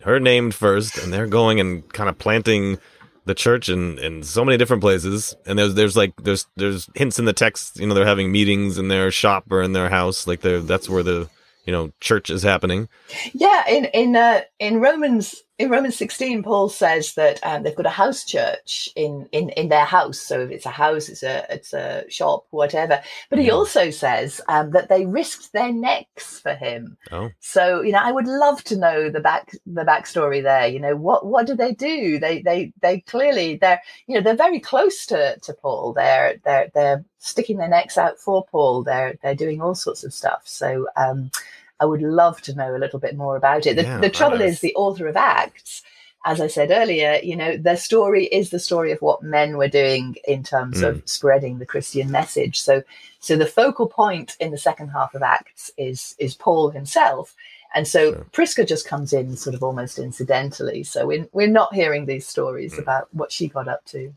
her 0.03 0.19
named 0.19 0.53
first, 0.53 0.97
and 0.97 1.13
they're 1.13 1.27
going 1.27 1.59
and 1.59 1.87
kind 1.93 2.09
of 2.09 2.17
planting 2.17 2.77
the 3.25 3.35
church 3.35 3.69
in, 3.69 3.97
in 3.99 4.23
so 4.23 4.45
many 4.45 4.57
different 4.57 4.81
places. 4.81 5.35
And 5.45 5.57
there's 5.57 5.73
there's 5.75 5.97
like 5.97 6.13
there's 6.21 6.47
there's 6.55 6.89
hints 6.95 7.19
in 7.19 7.25
the 7.25 7.33
text. 7.33 7.79
You 7.79 7.87
know, 7.87 7.93
they're 7.93 8.05
having 8.05 8.31
meetings 8.31 8.77
in 8.77 8.87
their 8.87 9.11
shop 9.11 9.45
or 9.51 9.61
in 9.61 9.73
their 9.73 9.89
house. 9.89 10.27
Like, 10.27 10.41
they're 10.41 10.61
that's 10.61 10.89
where 10.89 11.03
the 11.03 11.29
you 11.65 11.71
know 11.71 11.91
church 11.99 12.29
is 12.29 12.43
happening. 12.43 12.87
Yeah, 13.33 13.67
in 13.67 13.85
in 13.85 14.15
uh, 14.15 14.41
in 14.59 14.79
Romans 14.79 15.43
in 15.57 15.69
Romans 15.69 15.95
16, 15.95 16.43
Paul 16.43 16.67
says 16.67 17.13
that 17.13 17.39
um, 17.43 17.63
they've 17.63 17.75
got 17.75 17.85
a 17.85 17.89
house 17.89 18.25
church 18.25 18.89
in, 18.95 19.29
in, 19.31 19.49
in 19.51 19.69
their 19.69 19.85
house. 19.85 20.19
So 20.19 20.41
if 20.41 20.51
it's 20.51 20.65
a 20.65 20.69
house, 20.69 21.07
it's 21.07 21.23
a 21.23 21.45
it's 21.49 21.73
a 21.73 22.03
shop, 22.09 22.45
whatever. 22.49 23.01
But 23.29 23.39
he 23.39 23.51
also 23.51 23.89
says 23.89 24.41
um, 24.49 24.71
that 24.71 24.89
they 24.89 25.05
risked 25.05 25.53
their 25.53 25.71
necks 25.71 26.41
for 26.41 26.53
him. 26.55 26.97
Oh. 27.09 27.29
So 27.39 27.81
you 27.81 27.93
know, 27.93 28.01
I 28.01 28.11
would 28.11 28.27
love 28.27 28.65
to 28.65 28.75
know 28.75 29.09
the 29.09 29.21
back 29.21 29.51
the 29.65 29.85
backstory 29.85 30.43
there. 30.43 30.67
You 30.67 30.79
know, 30.79 30.97
what 30.97 31.25
what 31.25 31.47
do 31.47 31.55
they 31.55 31.73
do? 31.73 32.19
They 32.19 32.41
they 32.41 32.73
they 32.81 32.99
clearly 32.99 33.55
they're 33.55 33.81
you 34.07 34.15
know 34.15 34.21
they're 34.21 34.35
very 34.35 34.59
close 34.59 35.05
to, 35.05 35.37
to 35.39 35.53
Paul. 35.53 35.93
They're 35.93 36.35
they're 36.43 36.69
they're 36.73 37.05
sticking 37.19 37.57
their 37.57 37.69
necks 37.69 37.97
out 37.97 38.19
for 38.19 38.45
Paul. 38.45 38.83
They're 38.83 39.17
they're 39.23 39.35
doing 39.35 39.61
all 39.61 39.75
sorts 39.75 40.03
of 40.03 40.13
stuff. 40.13 40.41
So 40.43 40.87
um, 40.97 41.31
I 41.79 41.85
would 41.85 42.01
love 42.01 42.41
to 42.43 42.55
know 42.55 42.75
a 42.75 42.79
little 42.79 42.99
bit 42.99 43.15
more 43.15 43.35
about 43.35 43.65
it. 43.65 43.75
The, 43.75 43.83
yeah, 43.83 43.99
the 43.99 44.09
trouble 44.09 44.41
is, 44.41 44.59
the 44.59 44.75
author 44.75 45.07
of 45.07 45.17
Acts, 45.17 45.83
as 46.25 46.41
I 46.41 46.47
said 46.47 46.71
earlier, 46.71 47.19
you 47.21 47.35
know, 47.35 47.55
their 47.57 47.77
story 47.77 48.25
is 48.25 48.49
the 48.49 48.59
story 48.59 48.91
of 48.91 49.01
what 49.01 49.21
men 49.21 49.57
were 49.57 49.67
doing 49.67 50.15
in 50.27 50.43
terms 50.43 50.81
mm. 50.81 50.87
of 50.87 51.07
spreading 51.07 51.59
the 51.59 51.65
Christian 51.65 52.09
message. 52.09 52.59
So, 52.59 52.81
so 53.19 53.35
the 53.35 53.45
focal 53.45 53.87
point 53.87 54.35
in 54.39 54.51
the 54.51 54.57
second 54.57 54.89
half 54.89 55.13
of 55.13 55.21
Acts 55.21 55.69
is 55.77 56.15
is 56.17 56.33
Paul 56.35 56.71
himself. 56.71 57.35
And 57.75 57.87
so 57.87 58.13
sure. 58.13 58.25
Prisca 58.31 58.65
just 58.65 58.87
comes 58.87 59.11
in 59.11 59.35
sort 59.35 59.53
of 59.53 59.61
almost 59.61 59.99
incidentally. 59.99 60.83
So 60.83 61.05
we're, 61.05 61.27
we're 61.33 61.47
not 61.47 61.75
hearing 61.75 62.05
these 62.05 62.25
stories 62.25 62.73
mm. 62.75 62.79
about 62.79 63.09
what 63.13 63.31
she 63.31 63.49
got 63.49 63.67
up 63.67 63.83
to. 63.85 64.13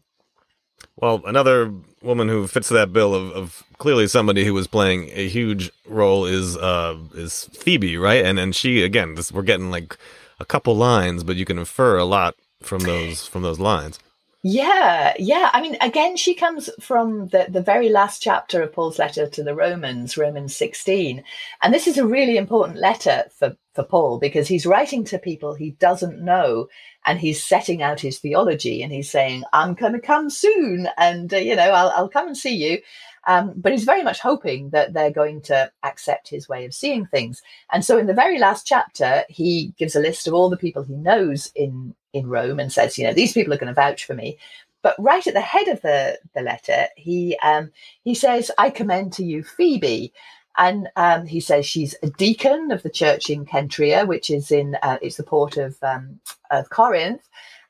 Well, 0.97 1.23
another 1.27 1.73
woman 2.03 2.29
who 2.29 2.47
fits 2.47 2.69
that 2.71 2.93
bill 2.93 3.15
of, 3.15 3.31
of 3.33 3.65
clearly 3.79 4.09
somebody 4.09 4.45
who 4.45 4.55
was 4.55 4.67
playing 4.67 5.11
a 5.13 5.29
huge 5.29 5.71
role 5.87 6.25
is 6.25 6.57
uh 6.57 6.99
is 7.15 7.45
Phoebe, 7.53 7.97
right? 7.97 8.25
And 8.25 8.39
and 8.39 8.55
she 8.55 8.83
again, 8.83 9.15
this, 9.15 9.33
we're 9.33 9.43
getting 9.43 9.71
like 9.71 9.97
a 10.41 10.45
couple 10.45 10.75
lines, 10.77 11.25
but 11.25 11.37
you 11.37 11.45
can 11.45 11.59
infer 11.59 11.97
a 11.97 12.05
lot 12.05 12.35
from 12.61 12.81
those 12.81 13.27
from 13.27 13.43
those 13.43 13.59
lines. 13.59 13.99
Yeah, 14.43 15.15
yeah. 15.19 15.51
I 15.53 15.61
mean, 15.61 15.77
again, 15.81 16.17
she 16.17 16.33
comes 16.33 16.71
from 16.81 17.29
the, 17.29 17.47
the 17.49 17.61
very 17.61 17.89
last 17.89 18.23
chapter 18.23 18.63
of 18.63 18.73
Paul's 18.73 18.99
letter 18.99 19.27
to 19.27 19.43
the 19.43 19.55
Romans, 19.55 20.17
Romans 20.17 20.55
16. 20.55 21.25
And 21.61 21.75
this 21.75 21.89
is 21.89 21.99
a 21.99 22.07
really 22.07 22.37
important 22.37 22.79
letter 22.79 23.25
for, 23.33 23.57
for 23.75 23.83
Paul 23.83 24.19
because 24.19 24.47
he's 24.47 24.65
writing 24.65 25.05
to 25.07 25.19
people 25.19 25.55
he 25.55 25.73
doesn't 25.73 26.23
know 26.23 26.69
and 27.09 27.19
he's 27.19 27.43
setting 27.43 27.83
out 27.83 28.01
his 28.01 28.19
theology 28.19 28.83
and 28.83 28.93
he's 28.93 29.11
saying, 29.11 29.43
I'm 29.55 29.73
going 29.73 29.95
to 29.95 29.99
come 29.99 30.29
soon 30.29 30.91
and, 30.99 31.33
uh, 31.33 31.39
you 31.39 31.57
know, 31.57 31.71
I'll, 31.71 31.89
I'll 31.97 32.09
come 32.11 32.27
and 32.27 32.37
see 32.37 32.55
you. 32.55 32.83
Um, 33.27 33.55
but 33.57 33.73
he's 33.73 33.85
very 33.85 34.03
much 34.03 34.21
hoping 34.21 34.71
that 34.71 34.93
they're 34.93 35.11
going 35.11 35.41
to 35.43 35.73
accept 35.83 36.29
his 36.29 36.51
way 36.51 36.67
of 36.67 36.75
seeing 36.75 37.07
things. 37.07 37.41
And 37.73 37.83
so 37.83 37.97
in 37.97 38.09
the 38.09 38.15
very 38.15 38.39
last 38.39 38.67
chapter, 38.67 39.25
he 39.31 39.73
gives 39.79 39.97
a 39.97 40.01
list 40.01 40.29
of 40.29 40.35
all 40.35 40.51
the 40.51 40.59
people 40.59 40.83
he 40.83 40.97
knows 40.97 41.51
in, 41.57 41.95
in 42.13 42.27
Rome 42.27 42.61
and 42.61 42.71
says, 42.71 42.99
you 42.99 43.05
know, 43.07 43.15
these 43.15 43.33
people 43.33 43.55
are 43.55 43.59
going 43.59 43.69
to 43.69 43.75
vouch 43.75 44.05
for 44.05 44.15
me. 44.15 44.37
But 44.83 44.95
right 44.99 45.27
at 45.27 45.35
the 45.35 45.41
head 45.41 45.69
of 45.69 45.81
the, 45.81 46.19
the 46.35 46.43
letter, 46.43 46.89
he 46.97 47.39
um, 47.43 47.73
he 48.05 48.15
says, 48.15 48.51
I 48.59 48.71
commend 48.71 49.15
to 49.15 49.25
you 49.25 49.43
Phoebe. 49.43 50.13
And 50.59 50.89
um, 50.97 51.27
he 51.27 51.41
says 51.41 51.65
she's 51.65 51.95
a 52.03 52.11
deacon 52.11 52.73
of 52.73 52.83
the 52.83 52.91
church 52.91 53.31
in 53.31 53.47
Cenchreae, 53.47 54.07
which 54.07 54.29
is 54.29 54.51
in 54.51 54.77
uh, 54.83 54.99
it's 55.01 55.17
the 55.17 55.23
port 55.23 55.57
of 55.57 55.77
um, 55.83 56.21
of 56.51 56.69
Corinth. 56.71 57.23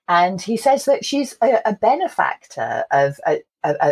And 0.09 0.41
he 0.41 0.57
says 0.57 0.87
that 0.87 1.05
she's 1.05 1.37
a, 1.43 1.61
a 1.67 1.75
benefactor 1.75 2.85
of, 2.91 3.21
of, 3.27 3.37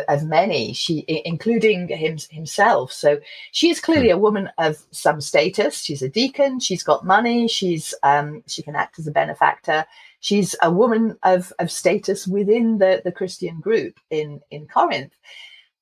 of 0.09 0.24
many, 0.24 0.72
she 0.72 1.04
including 1.26 1.88
him, 1.88 2.16
himself. 2.30 2.90
So 2.90 3.18
she 3.52 3.68
is 3.68 3.80
clearly 3.80 4.09
a 4.09 4.16
woman 4.16 4.48
of 4.56 4.78
some 4.92 5.20
status. 5.20 5.82
She's 5.82 6.00
a 6.00 6.09
deacon. 6.09 6.59
She's 6.59 6.82
got 6.82 7.04
money. 7.04 7.48
She's 7.48 7.92
um, 8.02 8.42
she 8.46 8.62
can 8.62 8.74
act 8.74 8.98
as 8.98 9.06
a 9.06 9.11
benefactor. 9.12 9.85
She's 10.20 10.56
a 10.62 10.70
woman 10.70 11.18
of, 11.22 11.52
of 11.59 11.70
status 11.70 12.26
within 12.26 12.78
the, 12.78 13.02
the 13.04 13.12
Christian 13.12 13.61
group 13.61 14.00
in, 14.09 14.40
in 14.50 14.66
Corinth. 14.66 15.12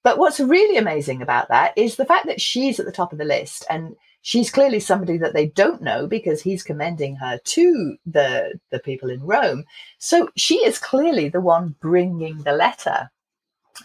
But 0.05 0.19
what's 0.19 0.39
really 0.39 0.77
amazing 0.77 1.23
about 1.23 1.49
that 1.49 1.73
is 1.77 1.97
the 1.97 2.05
fact 2.05 2.27
that 2.27 2.41
she's 2.41 2.79
at 2.79 2.87
the 2.87 2.93
top 2.93 3.13
of 3.13 3.19
the 3.19 3.25
list 3.25 3.65
and 3.71 3.97
she's 4.21 4.51
clearly 4.51 4.79
somebody 4.79 5.17
that 5.17 5.33
they 5.33 5.47
don't 5.47 5.83
know 5.83 6.07
because 6.07 6.43
he's 6.43 6.63
commending 6.63 7.17
her 7.17 7.39
to 7.43 7.97
the 8.07 8.61
the 8.71 8.79
people 8.79 9.11
in 9.11 9.23
Rome. 9.23 9.65
So 9.99 10.29
she 10.37 10.57
is 10.57 10.79
clearly 10.79 11.31
the 11.31 11.41
one 11.41 11.75
bringing 11.81 12.43
the 12.43 12.53
letter. 12.53 13.11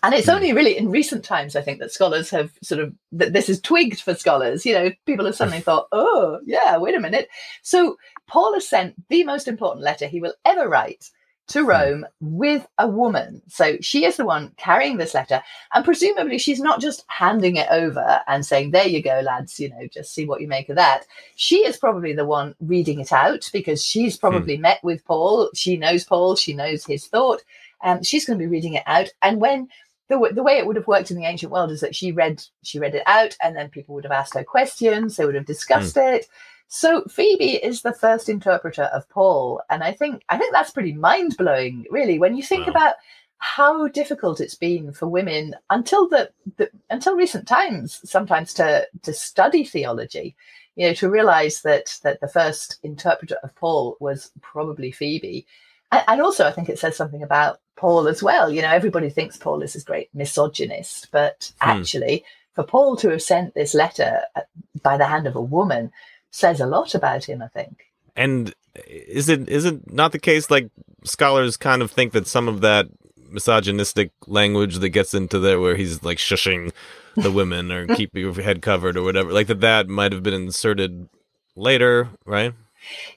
And 0.04 0.14
it's 0.14 0.28
hmm. 0.28 0.36
only 0.36 0.54
really 0.54 0.78
in 0.78 0.92
recent 0.92 1.24
times, 1.24 1.56
I 1.56 1.62
think, 1.62 1.80
that 1.80 1.92
scholars 1.92 2.30
have 2.30 2.52
sort 2.62 2.82
of 2.82 2.94
that 3.14 3.34
this 3.34 3.50
is 3.50 3.62
twigged 3.62 4.02
for 4.02 4.14
scholars. 4.14 4.66
You 4.66 4.74
know, 4.74 4.92
people 5.06 5.26
have 5.26 5.36
suddenly 5.36 5.62
thought, 5.62 5.88
"Oh, 5.94 6.40
yeah, 6.46 6.78
wait 6.78 6.96
a 6.96 7.00
minute." 7.00 7.30
So 7.64 7.98
Paul 8.28 8.54
has 8.54 8.68
sent 8.68 8.96
the 9.08 9.24
most 9.24 9.48
important 9.48 9.84
letter 9.84 10.06
he 10.06 10.22
will 10.22 10.36
ever 10.46 10.68
write 10.68 11.10
to 11.50 11.62
hmm. 11.62 11.70
Rome 11.70 12.06
with 12.20 12.68
a 12.78 12.88
woman. 12.88 13.42
So 13.48 13.78
she 13.82 14.06
is 14.06 14.18
the 14.18 14.26
one 14.26 14.52
carrying 14.58 14.98
this 14.98 15.14
letter. 15.14 15.42
And 15.74 15.86
presumably 15.86 16.38
she's 16.38 16.60
not 16.60 16.82
just 16.82 17.06
handing 17.08 17.58
it 17.58 17.68
over 17.70 18.22
and 18.28 18.46
saying, 18.46 18.72
there 18.72 18.88
you 18.88 19.04
go, 19.04 19.22
lads, 19.24 19.60
you 19.60 19.70
know, 19.70 19.88
just 19.92 20.14
see 20.14 20.26
what 20.26 20.42
you 20.42 20.48
make 20.48 20.70
of 20.70 20.76
that. 20.76 21.06
She 21.36 21.58
is 21.66 21.78
probably 21.78 22.14
the 22.14 22.26
one 22.26 22.56
reading 22.60 23.00
it 23.00 23.12
out 23.12 23.50
because 23.52 23.84
she's 23.84 24.16
hmm. 24.16 24.22
probably 24.22 24.56
hmm. 24.56 24.64
met 24.64 24.80
with 24.84 25.04
Paul. 25.06 25.50
She 25.54 25.78
knows 25.78 26.04
Paul, 26.04 26.36
she 26.36 26.54
knows 26.54 26.86
his 26.86 27.08
thought. 27.08 27.42
Um, 27.82 28.04
she's 28.04 28.26
going 28.26 28.38
to 28.38 28.44
be 28.44 28.50
reading 28.50 28.74
it 28.74 28.84
out. 28.86 29.10
And 29.22 29.40
when 29.40 29.70
the, 30.10 30.32
the 30.34 30.44
way 30.44 30.58
it 30.58 30.66
would 30.66 30.76
have 30.76 30.88
worked 30.88 31.12
in 31.12 31.18
the 31.18 31.26
ancient 31.26 31.52
world 31.52 31.72
is 31.72 31.82
that 31.82 31.96
she 31.96 32.12
read 32.12 32.44
she 32.64 32.80
read 32.80 32.96
it 32.96 33.04
out 33.06 33.38
and 33.42 33.56
then 33.56 33.70
people 33.70 33.94
would 33.96 34.04
have 34.04 34.12
asked 34.12 34.34
her 34.34 34.44
questions 34.44 35.16
they 35.16 35.26
would 35.26 35.36
have 35.36 35.46
discussed 35.46 35.96
it 35.98 36.26
so 36.70 37.04
Phoebe 37.06 37.56
is 37.56 37.82
the 37.82 37.94
first 37.94 38.30
interpreter 38.30 38.84
of 38.84 39.10
Paul, 39.10 39.62
and 39.70 39.84
I 39.84 39.92
think 39.92 40.24
I 40.30 40.38
think 40.38 40.54
that's 40.54 40.72
pretty 40.72 40.94
mind 40.94 41.36
blowing, 41.36 41.86
really, 41.90 42.20
when 42.20 42.38
you 42.38 42.44
think 42.44 42.68
wow. 42.68 42.72
about 42.72 42.94
how 43.40 43.88
difficult 43.88 44.40
it's 44.40 44.56
been 44.56 44.92
for 44.92 45.08
women 45.08 45.56
until 45.70 46.08
the, 46.08 46.30
the, 46.58 46.70
until 46.90 47.16
recent 47.16 47.48
times 47.48 48.02
sometimes 48.04 48.54
to 48.54 48.86
to 49.02 49.14
study 49.14 49.64
theology 49.64 50.36
you 50.76 50.86
know 50.86 50.94
to 50.94 51.10
realize 51.10 51.62
that 51.62 51.98
that 52.04 52.20
the 52.20 52.28
first 52.28 52.80
interpreter 52.84 53.38
of 53.42 53.56
paul 53.56 53.96
was 54.02 54.30
probably 54.42 54.92
phoebe 54.92 55.48
and, 55.94 56.04
and 56.10 56.22
also 56.22 56.46
i 56.46 56.52
think 56.52 56.68
it 56.68 56.78
says 56.78 56.98
something 56.98 57.24
about 57.24 57.62
paul 57.78 58.10
as 58.10 58.22
well 58.22 58.52
you 58.52 58.62
know 58.62 58.68
everybody 58.68 59.10
thinks 59.10 59.38
paul 59.38 59.62
is 59.62 59.72
this 59.72 59.86
great 59.86 60.10
misogynist 60.14 61.08
but 61.14 61.54
hmm. 61.62 61.70
actually 61.70 62.26
for 62.60 62.64
Paul 62.66 62.98
to 62.98 63.10
have 63.10 63.22
sent 63.22 63.54
this 63.54 63.74
letter 63.74 64.20
uh, 64.36 64.42
by 64.84 64.98
the 64.98 65.06
hand 65.06 65.28
of 65.28 65.38
a 65.38 65.42
woman 65.42 65.94
says 66.32 66.60
a 66.60 66.66
lot 66.66 66.96
about 66.96 67.26
him, 67.26 67.42
I 67.42 67.48
think. 67.48 67.86
And 68.16 68.54
is 68.88 69.30
it 69.30 69.48
is 69.50 69.66
it 69.66 69.92
not 69.92 70.12
the 70.12 70.20
case 70.20 70.52
like 70.52 70.70
scholars 71.04 71.58
kind 71.58 71.82
of 71.82 71.92
think 71.92 72.14
that 72.14 72.28
some 72.28 72.48
of 72.48 72.62
that 72.62 72.88
misogynistic 73.30 74.12
language 74.28 74.78
that 74.78 74.90
gets 74.90 75.14
into 75.14 75.40
there 75.40 75.60
where 75.60 75.76
he's 75.76 76.04
like 76.04 76.18
shushing 76.18 76.72
the 77.16 77.32
women 77.32 77.72
or 77.72 77.88
keep 77.96 78.16
your 78.16 78.34
head 78.34 78.62
covered 78.62 78.98
or 78.98 79.04
whatever 79.04 79.32
like 79.32 79.48
that 79.48 79.62
that 79.62 79.88
might 79.88 80.12
have 80.12 80.24
been 80.24 80.34
inserted 80.34 81.08
later 81.56 82.10
right? 82.26 82.54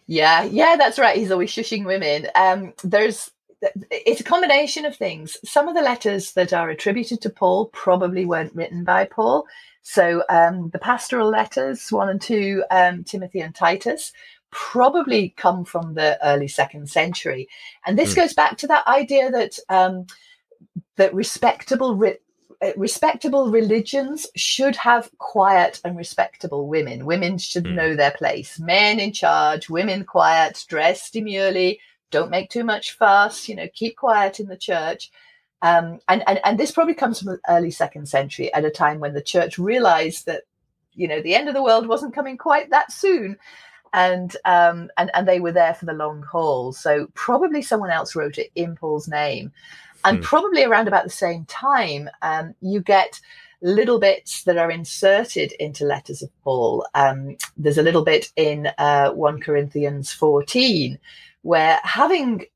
Yeah 0.07 0.45
yeah 0.45 0.77
that's 0.77 0.99
right. 0.99 1.17
He's 1.17 1.31
always 1.31 1.51
shushing 1.51 1.85
women. 1.85 2.29
Um 2.35 2.73
there's 2.85 3.32
it's 3.91 4.21
a 4.21 4.25
combination 4.25 4.85
of 4.85 4.97
things 4.97 5.37
some 5.45 5.69
of 5.69 5.75
the 5.75 5.83
letters 5.83 6.33
that 6.33 6.53
are 6.53 6.71
attributed 6.71 7.21
to 7.21 7.31
paul 7.31 7.67
probably 7.67 8.25
weren't 8.25 8.55
written 8.55 8.85
by 8.85 9.05
paul 9.05 9.47
so 9.85 10.23
um, 10.29 10.71
the 10.71 10.79
pastoral 10.79 11.29
letters 11.29 11.91
one 11.91 12.09
and 12.09 12.21
two 12.21 12.65
um, 12.71 13.05
timothy 13.05 13.41
and 13.41 13.55
titus 13.55 14.13
probably 14.53 15.31
come 15.31 15.65
from 15.65 15.95
the 15.95 16.19
early 16.25 16.47
second 16.47 16.89
century. 16.89 17.49
And 17.85 17.99
this 17.99 18.13
mm. 18.13 18.17
goes 18.17 18.35
back 18.35 18.59
to 18.59 18.69
that 18.69 18.87
idea 18.87 19.31
that 19.31 19.59
um, 19.69 20.07
that 20.97 21.13
respectable 21.13 21.97
re- 21.97 22.19
uh, 22.61 22.73
respectable 22.77 23.51
religions 23.51 24.27
should 24.37 24.77
have 24.77 25.11
quiet 25.19 25.81
and 25.85 25.97
respectable 25.97 26.69
women. 26.69 27.07
Women 27.07 27.39
should 27.39 27.65
mm. 27.65 27.75
know 27.75 27.97
their 27.97 28.13
place. 28.13 28.61
Men 28.61 29.01
in 29.01 29.13
charge, 29.13 29.69
women 29.69 30.05
quiet, 30.05 30.65
dressed 30.69 31.15
demurely, 31.15 31.81
don't 32.13 32.31
make 32.31 32.49
too 32.49 32.63
much 32.63 32.93
fuss, 32.93 33.49
you 33.49 33.57
know, 33.57 33.67
keep 33.75 33.97
quiet 33.97 34.39
in 34.39 34.47
the 34.47 34.57
church. 34.57 35.11
Um, 35.63 35.99
and, 36.09 36.23
and, 36.29 36.41
and 36.45 36.59
this 36.59 36.71
probably 36.71 36.95
comes 36.95 37.19
from 37.19 37.33
the 37.33 37.41
early 37.49 37.71
second 37.71 38.07
century 38.07 38.53
at 38.55 38.65
a 38.65 38.71
time 38.71 39.01
when 39.01 39.15
the 39.15 39.23
church 39.23 39.59
realized 39.59 40.27
that, 40.27 40.43
you 40.95 41.09
know, 41.09 41.21
the 41.21 41.35
end 41.35 41.49
of 41.49 41.55
the 41.55 41.63
world 41.63 41.89
wasn't 41.89 42.15
coming 42.15 42.39
quite 42.39 42.71
that 42.71 42.93
soon 42.93 43.39
and 43.93 44.37
um, 44.45 44.91
and 44.97 45.11
and 45.15 45.29
they 45.29 45.41
were 45.41 45.53
there 45.53 45.75
for 45.75 45.85
the 45.85 45.93
long 45.93 46.23
haul. 46.23 46.73
So 46.73 47.09
probably 47.15 47.63
someone 47.63 47.91
else 47.91 48.17
wrote 48.17 48.39
it 48.39 48.51
in 48.55 48.75
Paul's 48.75 49.09
name, 49.09 49.53
and 50.05 50.19
hmm. 50.19 50.23
probably 50.23 50.65
around 50.65 50.89
about 50.89 51.05
the 51.05 51.11
same 51.11 51.45
time, 51.47 52.09
um, 52.23 52.55
you 52.61 52.81
get 52.81 53.21
little 53.63 53.99
bits 53.99 54.45
that 54.45 54.59
are 54.59 54.71
inserted 54.71 55.53
into 55.53 55.85
letters 55.85 56.23
of 56.23 56.31
Paul. 56.43 56.87
Um, 56.95 57.37
there's 57.57 57.79
a 57.79 57.83
little 57.83 58.05
bit 58.05 58.31
in 58.37 58.69
uh, 58.79 59.11
one 59.13 59.41
Corinthians 59.41 60.13
fourteen 60.13 60.99
where 61.43 61.81
having 61.83 62.47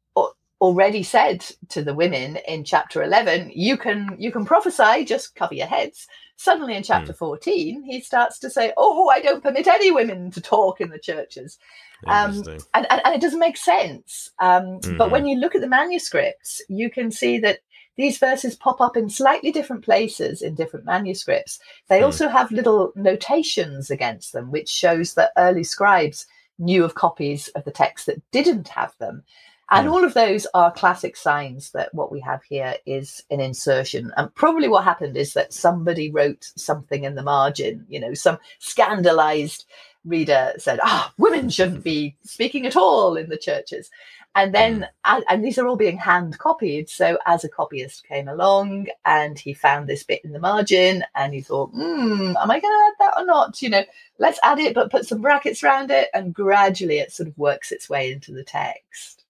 already 0.60 1.02
said 1.02 1.44
to 1.68 1.82
the 1.82 1.94
women 1.94 2.38
in 2.48 2.64
chapter 2.64 3.02
11 3.02 3.52
you 3.54 3.76
can 3.76 4.16
you 4.18 4.32
can 4.32 4.44
prophesy 4.44 5.04
just 5.04 5.34
cover 5.34 5.54
your 5.54 5.66
heads 5.66 6.08
suddenly 6.36 6.74
in 6.74 6.82
chapter 6.82 7.12
mm. 7.12 7.18
14 7.18 7.82
he 7.82 8.00
starts 8.00 8.38
to 8.38 8.48
say 8.48 8.72
oh 8.78 9.08
i 9.10 9.20
don't 9.20 9.42
permit 9.42 9.66
any 9.66 9.90
women 9.90 10.30
to 10.30 10.40
talk 10.40 10.80
in 10.80 10.88
the 10.88 10.98
churches 10.98 11.58
um, 12.06 12.42
and, 12.74 12.86
and, 12.90 13.00
and, 13.04 13.14
it 13.14 13.20
doesn't 13.20 13.38
make 13.38 13.56
sense 13.56 14.30
um, 14.38 14.64
mm-hmm. 14.80 14.96
but 14.96 15.10
when 15.10 15.22
mm-hmm. 15.22 15.28
you 15.28 15.36
look 15.38 15.54
at 15.54 15.60
the 15.60 15.68
manuscripts 15.68 16.62
you 16.68 16.90
can 16.90 17.10
see 17.10 17.38
that 17.38 17.58
these 17.96 18.18
verses 18.18 18.54
pop 18.54 18.80
up 18.80 18.96
in 18.96 19.08
slightly 19.08 19.50
different 19.50 19.84
places 19.84 20.42
in 20.42 20.54
different 20.54 20.84
manuscripts 20.84 21.58
they 21.88 22.00
mm. 22.00 22.04
also 22.04 22.28
have 22.28 22.50
little 22.50 22.92
notations 22.96 23.90
against 23.90 24.32
them 24.32 24.50
which 24.50 24.68
shows 24.68 25.14
that 25.14 25.32
early 25.36 25.64
scribes 25.64 26.26
knew 26.58 26.84
of 26.84 26.94
copies 26.94 27.48
of 27.48 27.64
the 27.64 27.70
text 27.70 28.06
that 28.06 28.22
didn't 28.30 28.68
have 28.68 28.92
them 28.98 29.22
and 29.70 29.88
all 29.88 30.04
of 30.04 30.14
those 30.14 30.46
are 30.54 30.70
classic 30.70 31.16
signs 31.16 31.72
that 31.72 31.92
what 31.92 32.12
we 32.12 32.20
have 32.20 32.42
here 32.44 32.76
is 32.86 33.24
an 33.30 33.40
insertion. 33.40 34.12
And 34.16 34.32
probably 34.34 34.68
what 34.68 34.84
happened 34.84 35.16
is 35.16 35.34
that 35.34 35.52
somebody 35.52 36.10
wrote 36.10 36.52
something 36.56 37.02
in 37.02 37.16
the 37.16 37.22
margin, 37.22 37.84
you 37.88 37.98
know, 37.98 38.14
some 38.14 38.38
scandalized 38.60 39.64
reader 40.04 40.52
said, 40.56 40.78
ah, 40.84 41.12
women 41.18 41.48
shouldn't 41.48 41.82
be 41.82 42.16
speaking 42.22 42.64
at 42.64 42.76
all 42.76 43.16
in 43.16 43.28
the 43.28 43.36
churches. 43.36 43.90
And 44.36 44.54
then, 44.54 44.86
mm. 45.04 45.22
and, 45.30 45.42
these 45.42 45.56
are 45.56 45.66
all 45.66 45.76
being 45.76 45.96
hand 45.96 46.38
copied. 46.38 46.90
So 46.90 47.18
as 47.24 47.42
a 47.42 47.48
copyist 47.48 48.06
came 48.06 48.28
along 48.28 48.88
and 49.06 49.38
he 49.38 49.54
found 49.54 49.88
this 49.88 50.02
bit 50.02 50.22
in 50.24 50.32
the 50.32 50.38
margin 50.38 51.02
and 51.14 51.32
he 51.32 51.40
thought, 51.40 51.70
hmm, 51.70 52.34
am 52.36 52.50
I 52.50 52.60
going 52.60 52.62
to 52.62 52.84
add 52.86 52.94
that 53.00 53.14
or 53.16 53.24
not? 53.24 53.62
You 53.62 53.70
know, 53.70 53.84
let's 54.18 54.38
add 54.42 54.58
it, 54.58 54.74
but 54.74 54.90
put 54.90 55.06
some 55.06 55.22
brackets 55.22 55.64
around 55.64 55.90
it. 55.90 56.10
And 56.12 56.34
gradually 56.34 56.98
it 56.98 57.12
sort 57.12 57.30
of 57.30 57.38
works 57.38 57.72
its 57.72 57.88
way 57.88 58.12
into 58.12 58.30
the 58.30 58.44
text. 58.44 59.24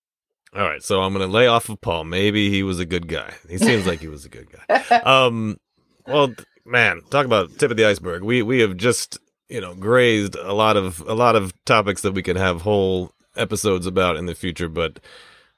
All 0.52 0.62
right, 0.62 0.82
so 0.82 1.02
I'm 1.02 1.12
gonna 1.12 1.26
lay 1.26 1.48
off 1.48 1.68
of 1.68 1.82
Paul. 1.82 2.04
Maybe 2.04 2.48
he 2.48 2.62
was 2.62 2.78
a 2.80 2.86
good 2.86 3.08
guy. 3.08 3.34
He 3.46 3.58
seems 3.58 3.86
like 3.86 4.00
he 4.00 4.08
was 4.08 4.24
a 4.24 4.30
good 4.30 4.48
guy. 4.50 5.00
Um, 5.04 5.58
well, 6.06 6.32
man, 6.64 7.02
talk 7.10 7.26
about 7.26 7.58
tip 7.58 7.70
of 7.70 7.76
the 7.76 7.84
iceberg. 7.84 8.22
We 8.22 8.42
we 8.42 8.60
have 8.60 8.76
just 8.78 9.18
you 9.50 9.60
know 9.60 9.74
grazed 9.74 10.34
a 10.34 10.54
lot 10.54 10.78
of 10.78 11.00
a 11.00 11.12
lot 11.12 11.36
of 11.36 11.52
topics 11.66 12.00
that 12.02 12.12
we 12.12 12.22
can 12.22 12.36
have 12.36 12.62
whole 12.62 13.12
episodes 13.36 13.86
about 13.86 14.16
in 14.16 14.26
the 14.26 14.34
future. 14.34 14.68
But 14.68 15.00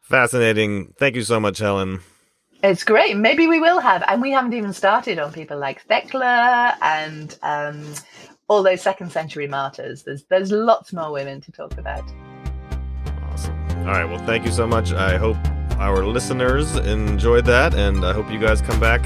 fascinating. 0.00 0.94
Thank 0.96 1.16
you 1.16 1.22
so 1.22 1.38
much, 1.40 1.58
Helen. 1.58 2.00
It's 2.62 2.82
great. 2.82 3.16
Maybe 3.16 3.46
we 3.46 3.60
will 3.60 3.78
have, 3.78 4.02
and 4.08 4.20
we 4.20 4.32
haven't 4.32 4.52
even 4.54 4.72
started 4.72 5.18
on 5.18 5.32
people 5.32 5.58
like 5.58 5.82
Thecla 5.82 6.76
and 6.82 7.38
um, 7.42 7.94
all 8.48 8.62
those 8.62 8.82
second 8.82 9.12
century 9.12 9.46
martyrs. 9.46 10.02
There's 10.02 10.24
there's 10.24 10.50
lots 10.50 10.92
more 10.92 11.12
women 11.12 11.40
to 11.42 11.52
talk 11.52 11.78
about. 11.78 12.04
All 13.78 13.94
right. 13.94 14.04
Well, 14.04 14.24
thank 14.26 14.44
you 14.44 14.50
so 14.50 14.66
much. 14.66 14.92
I 14.92 15.16
hope 15.16 15.36
our 15.78 16.04
listeners 16.04 16.74
enjoyed 16.76 17.44
that, 17.46 17.74
and 17.74 18.04
I 18.04 18.12
hope 18.12 18.30
you 18.30 18.40
guys 18.40 18.60
come 18.60 18.80
back 18.80 19.04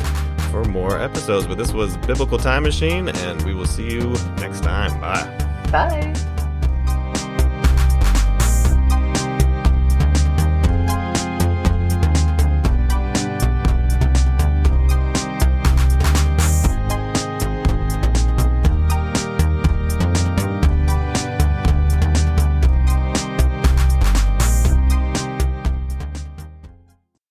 for 0.51 0.65
more 0.65 0.99
episodes. 0.99 1.47
But 1.47 1.59
this 1.59 1.73
was 1.73 1.97
Biblical 1.99 2.39
Time 2.39 2.63
Machine, 2.63 3.09
and 3.11 3.43
we 3.43 3.53
will 3.55 3.67
see 3.67 3.91
you 3.93 4.15
next 4.39 4.63
time. 4.63 4.99
Bye. 5.01 5.71
Bye. 5.71 6.32